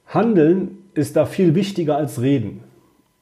Handeln 0.07 0.77
ist 0.93 1.15
da 1.15 1.25
viel 1.25 1.55
wichtiger 1.55 1.97
als 1.97 2.21
Reden. 2.21 2.63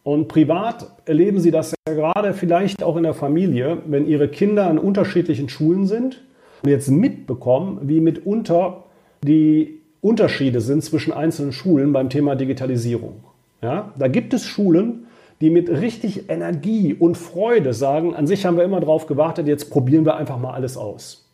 Und 0.06 0.28
privat 0.28 0.86
erleben 1.06 1.40
Sie 1.40 1.50
das 1.50 1.74
ja 1.88 1.96
gerade 1.96 2.36
vielleicht 2.36 2.84
auch 2.84 2.96
in 2.96 3.02
der 3.02 3.16
Familie, 3.16 3.80
wenn 3.88 4.06
Ihre 4.06 4.28
Kinder 4.28 4.70
an 4.70 4.78
unterschiedlichen 4.78 5.50
Schulen 5.50 5.88
sind 5.88 6.22
und 6.62 6.70
jetzt 6.70 6.92
mitbekommen, 6.92 7.80
wie 7.82 8.00
mitunter 8.02 8.84
die 9.24 9.82
Unterschiede 10.02 10.62
sind 10.62 10.84
zwischen 10.84 11.12
einzelnen 11.12 11.54
Schulen 11.54 11.92
beim 11.92 12.12
Thema 12.12 12.36
Digitalisierung. 12.36 13.24
Ja, 13.64 13.94
da 13.98 14.08
gibt 14.08 14.36
es 14.36 14.46
Schulen, 14.46 15.08
die 15.42 15.50
mit 15.50 15.72
richtig 15.72 16.30
Energie 16.30 16.94
und 16.94 17.18
Freude 17.18 17.74
sagen, 17.74 18.14
an 18.14 18.28
sich 18.28 18.46
haben 18.46 18.58
wir 18.58 18.64
immer 18.64 18.82
darauf 18.82 19.08
gewartet, 19.08 19.48
jetzt 19.48 19.72
probieren 19.72 20.06
wir 20.06 20.18
einfach 20.18 20.38
mal 20.38 20.54
alles 20.54 20.78
aus. 20.78 21.28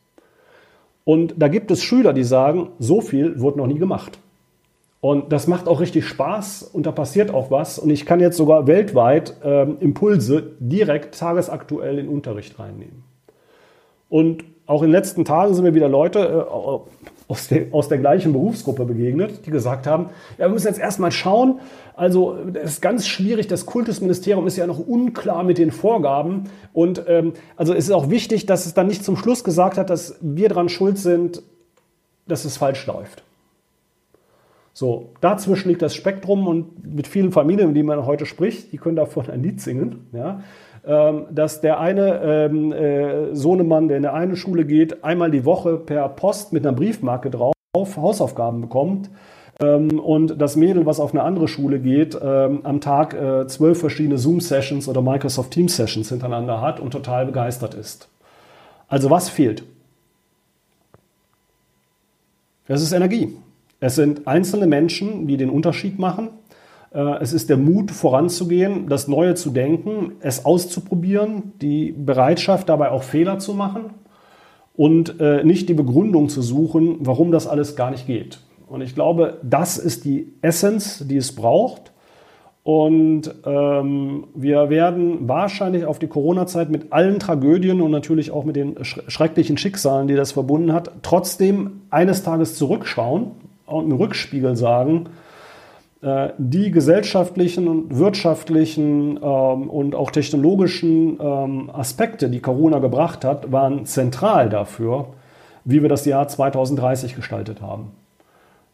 Und 1.04 1.36
da 1.38 1.50
gibt 1.50 1.72
es 1.72 1.84
Schüler, 1.84 2.14
die 2.14 2.24
sagen, 2.24 2.70
so 2.80 3.02
viel 3.02 3.38
wurde 3.42 3.58
noch 3.58 3.68
nie 3.68 3.80
gemacht. 3.80 4.18
Und 5.02 5.34
das 5.34 5.48
macht 5.48 5.68
auch 5.68 5.80
richtig 5.80 6.06
Spaß 6.06 6.62
und 6.62 6.86
da 6.86 6.92
passiert 6.92 7.34
auch 7.34 7.50
was. 7.50 7.80
Und 7.80 7.90
ich 7.90 8.06
kann 8.06 8.20
jetzt 8.20 8.38
sogar 8.38 8.68
weltweit 8.68 9.36
ähm, 9.44 9.78
Impulse 9.80 10.54
direkt 10.60 11.18
tagesaktuell 11.18 11.98
in 11.98 12.08
Unterricht 12.08 12.60
reinnehmen. 12.60 13.04
Und 14.10 14.44
auch 14.68 14.84
in 14.84 14.90
den 14.90 14.92
letzten 14.92 15.26
Tagen 15.26 15.56
sind 15.56 15.64
mir 15.64 15.74
wieder 15.74 15.90
Leute 15.90 16.20
äh, 16.20 17.30
aus, 17.32 17.48
der, 17.48 17.74
aus 17.74 17.88
der 17.88 17.98
gleichen 17.98 18.32
Berufsgruppe 18.32 18.86
begegnet, 18.86 19.48
die 19.48 19.50
gesagt 19.50 19.88
haben, 19.88 20.10
ja, 20.38 20.46
wir 20.46 20.50
müssen 20.50 20.68
jetzt 20.68 20.80
erstmal 20.80 21.12
schauen. 21.12 21.60
Also 21.96 22.38
es 22.54 22.74
ist 22.74 22.82
ganz 22.82 23.08
schwierig, 23.08 23.48
das 23.48 23.66
Kultusministerium 23.66 24.46
ist 24.46 24.58
ja 24.58 24.68
noch 24.68 24.80
unklar 24.80 25.44
mit 25.44 25.58
den 25.58 25.72
Vorgaben. 25.72 26.44
Und 26.74 27.06
ähm, 27.08 27.34
also 27.56 27.74
es 27.74 27.86
ist 27.86 27.92
auch 27.92 28.12
wichtig, 28.12 28.46
dass 28.46 28.68
es 28.68 28.76
dann 28.76 28.86
nicht 28.86 29.04
zum 29.04 29.18
Schluss 29.18 29.44
gesagt 29.44 29.80
hat, 29.80 29.90
dass 29.90 30.18
wir 30.22 30.48
daran 30.48 30.70
schuld 30.70 31.00
sind, 31.00 31.42
dass 32.28 32.46
es 32.46 32.58
falsch 32.58 32.86
läuft. 32.86 33.24
So, 34.74 35.10
dazwischen 35.20 35.70
liegt 35.70 35.82
das 35.82 35.96
Spektrum 35.96 36.48
und 36.48 36.96
mit 36.96 37.08
vielen 37.08 37.32
Familien, 37.32 37.68
mit 37.68 37.76
denen 37.76 37.88
man 37.88 38.06
heute 38.06 38.26
spricht, 38.26 38.72
die 38.72 38.78
können 38.78 38.96
davon 38.96 39.30
ein 39.30 39.44
Lied 39.44 39.60
singen. 39.60 40.08
Ja? 40.14 40.42
Ähm, 40.86 41.26
dass 41.30 41.62
der 41.62 41.80
eine 41.80 42.22
ähm, 42.24 42.72
äh, 42.72 43.36
Sohnemann, 43.36 43.88
der 43.88 43.98
in 43.98 44.06
eine 44.06 44.14
eine 44.14 44.36
Schule 44.36 44.66
geht, 44.66 45.04
einmal 45.04 45.30
die 45.30 45.46
Woche 45.46 45.78
per 45.78 46.10
Post 46.10 46.54
mit 46.54 46.66
einer 46.66 46.76
Briefmarke 46.76 47.30
drauf 47.30 47.54
Hausaufgaben 47.76 48.62
bekommt 48.62 49.10
ähm, 49.60 50.00
und 50.00 50.42
das 50.42 50.56
Mädel, 50.56 50.86
was 50.86 51.00
auf 51.00 51.14
eine 51.14 51.24
andere 51.24 51.48
Schule 51.48 51.80
geht, 51.80 52.18
ähm, 52.22 52.62
am 52.64 52.82
Tag 52.82 53.14
äh, 53.14 53.46
zwölf 53.48 53.80
verschiedene 53.80 54.18
Zoom-Sessions 54.18 54.88
oder 54.88 55.02
Microsoft 55.02 55.52
Teams-Sessions 55.52 56.10
hintereinander 56.10 56.62
hat 56.62 56.80
und 56.80 56.92
total 56.92 57.28
begeistert 57.28 57.74
ist. 57.74 58.10
Also 58.88 59.10
was 59.10 59.30
fehlt? 59.30 59.64
Das 62.68 62.82
ist 62.82 62.92
Energie. 62.92 63.38
Es 63.82 63.96
sind 63.96 64.28
einzelne 64.28 64.67
Menschen, 64.67 65.28
die 65.28 65.38
den 65.38 65.50
Unterschied 65.50 65.98
machen. 65.98 66.30
Äh, 66.94 67.20
es 67.20 67.34
ist 67.34 67.50
der 67.50 67.58
Mut, 67.58 67.89
voranzugehen, 67.89 68.88
das 68.88 69.08
Neue 69.08 69.34
zu 69.34 69.50
denken, 69.50 70.13
es 70.20 70.46
auszuprobieren, 70.46 71.54
die 71.62 71.91
Bereitschaft, 71.91 72.70
dabei 72.70 72.91
auch 72.91 73.02
Fehler 73.04 73.39
zu 73.39 73.56
machen 73.56 73.86
und 74.76 75.20
äh, 75.20 75.44
nicht 75.44 75.67
die 75.67 75.74
Begründung 75.74 76.30
zu 76.30 76.44
suchen, 76.44 76.98
warum 77.00 77.32
das 77.32 77.48
alles 77.48 77.76
gar 77.76 77.89
nicht 77.89 78.06
geht. 78.06 78.39
Und 78.67 78.82
ich 78.82 78.94
glaube, 78.94 79.39
das 79.41 79.80
ist 79.80 80.06
die 80.06 80.32
Essenz, 80.41 81.06
die 81.08 81.17
es 81.17 81.36
braucht. 81.36 81.91
Und 82.63 83.34
ähm, 83.44 84.28
wir 84.36 84.70
werden 84.70 85.28
wahrscheinlich 85.28 85.86
auf 85.86 85.98
die 85.98 86.08
Corona-Zeit 86.08 86.70
mit 86.70 86.94
allen 86.94 87.17
Tragödien 87.17 87.82
und 87.82 87.89
natürlich 87.89 88.30
auch 88.30 88.46
mit 88.46 88.56
den 88.56 88.76
schrecklichen 88.84 89.58
Schicksalen, 89.58 90.08
die 90.08 90.13
das 90.15 90.34
verbunden 90.34 90.72
hat, 90.72 90.91
trotzdem 91.02 91.82
eines 91.89 92.22
Tages 92.22 92.56
zurückschauen 92.56 93.32
und 93.72 93.92
im 93.92 93.98
Rückspiegel 93.98 94.56
sagen, 94.56 95.10
äh, 96.02 96.30
die 96.38 96.72
gesellschaftlichen 96.72 97.68
und 97.68 97.98
wirtschaftlichen 97.98 99.18
ähm, 99.18 99.70
und 99.70 99.94
auch 99.94 100.10
technologischen 100.10 101.20
ähm, 101.20 101.70
Aspekte, 101.72 102.30
die 102.30 102.40
Corona 102.40 102.80
gebracht 102.80 103.24
hat, 103.24 103.52
waren 103.52 103.86
zentral 103.86 104.50
dafür, 104.50 105.08
wie 105.64 105.82
wir 105.84 105.90
das 105.90 106.06
Jahr 106.06 106.28
2030 106.28 107.16
gestaltet 107.16 107.62
haben. 107.62 107.92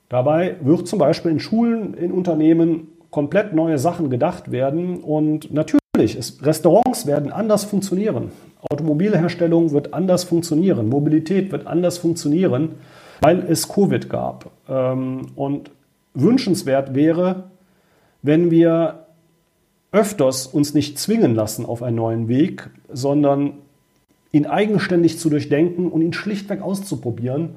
Dabei 0.07 0.55
wird 0.61 0.87
zum 0.87 0.99
Beispiel 0.99 1.31
in 1.31 1.41
Schulen, 1.41 1.93
in 1.95 2.13
Unternehmen 2.13 2.87
komplett 3.11 3.53
neue 3.53 3.77
Sachen 3.77 4.09
gedacht 4.09 4.51
werden 4.51 4.99
und 4.99 5.53
natürlich, 5.53 6.17
ist, 6.17 6.45
Restaurants 6.45 7.07
werden 7.07 7.33
anders 7.33 7.65
funktionieren, 7.65 8.31
Automobilherstellung 8.69 9.71
wird 9.71 9.93
anders 9.93 10.23
funktionieren, 10.23 10.87
Mobilität 10.87 11.51
wird 11.51 11.67
anders 11.67 11.97
funktionieren, 11.97 12.75
weil 13.21 13.39
es 13.39 13.67
Covid 13.67 14.09
gab. 14.09 14.51
Ähm, 14.69 15.27
und 15.35 15.71
wünschenswert 16.13 16.95
wäre, 16.95 17.45
wenn 18.21 18.51
wir 18.51 19.05
öfters 19.91 20.47
uns 20.47 20.73
nicht 20.73 20.99
zwingen 20.99 21.35
lassen 21.35 21.65
auf 21.65 21.81
einen 21.81 21.95
neuen 21.95 22.27
Weg, 22.27 22.69
sondern 22.91 23.53
ihn 24.31 24.45
eigenständig 24.45 25.19
zu 25.19 25.29
durchdenken 25.29 25.89
und 25.89 26.01
ihn 26.01 26.13
schlichtweg 26.13 26.61
auszuprobieren 26.61 27.51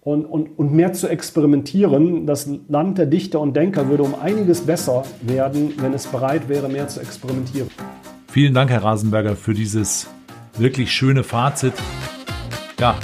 und, 0.00 0.24
und, 0.24 0.58
und 0.58 0.72
mehr 0.72 0.92
zu 0.92 1.08
experimentieren. 1.08 2.26
Das 2.26 2.48
Land 2.68 2.98
der 2.98 3.06
Dichter 3.06 3.40
und 3.40 3.54
Denker 3.54 3.88
würde 3.88 4.04
um 4.04 4.14
einiges 4.14 4.62
besser 4.62 5.04
werden, 5.20 5.74
wenn 5.78 5.92
es 5.92 6.06
bereit 6.06 6.48
wäre, 6.48 6.68
mehr 6.68 6.88
zu 6.88 7.00
experimentieren. 7.00 7.68
Vielen 8.30 8.54
Dank, 8.54 8.70
Herr 8.70 8.82
Rasenberger, 8.82 9.36
für 9.36 9.54
dieses 9.54 10.08
wirklich 10.56 10.92
schöne 10.92 11.24
Fazit. 11.24 11.74
Ja, 12.80 12.96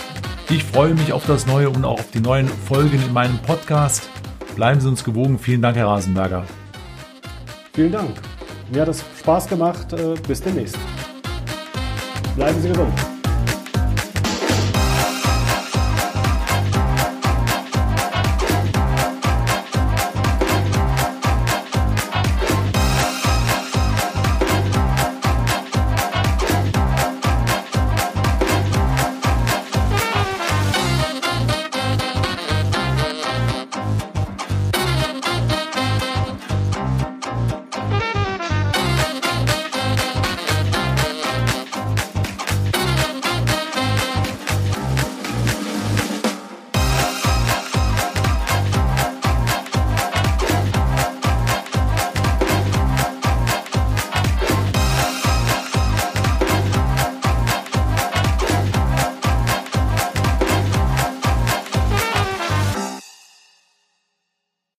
ich 0.50 0.64
freue 0.64 0.94
mich 0.94 1.12
auf 1.12 1.26
das 1.26 1.46
Neue 1.46 1.70
und 1.70 1.84
auch 1.84 2.00
auf 2.00 2.10
die 2.10 2.20
neuen 2.20 2.48
Folgen 2.48 3.02
in 3.02 3.12
meinem 3.12 3.38
Podcast. 3.38 4.08
Bleiben 4.56 4.80
Sie 4.80 4.88
uns 4.88 5.02
gewogen. 5.02 5.38
Vielen 5.38 5.62
Dank, 5.62 5.76
Herr 5.76 5.88
Rasenberger. 5.88 6.44
Vielen 7.72 7.92
Dank. 7.92 8.10
Mir 8.70 8.82
hat 8.82 8.88
es 8.88 9.04
Spaß 9.18 9.48
gemacht. 9.48 9.92
Äh, 9.92 10.14
bis 10.26 10.40
demnächst. 10.40 10.78
Bleiben 12.36 12.60
Sie 12.60 12.68
gesund. 12.68 13.13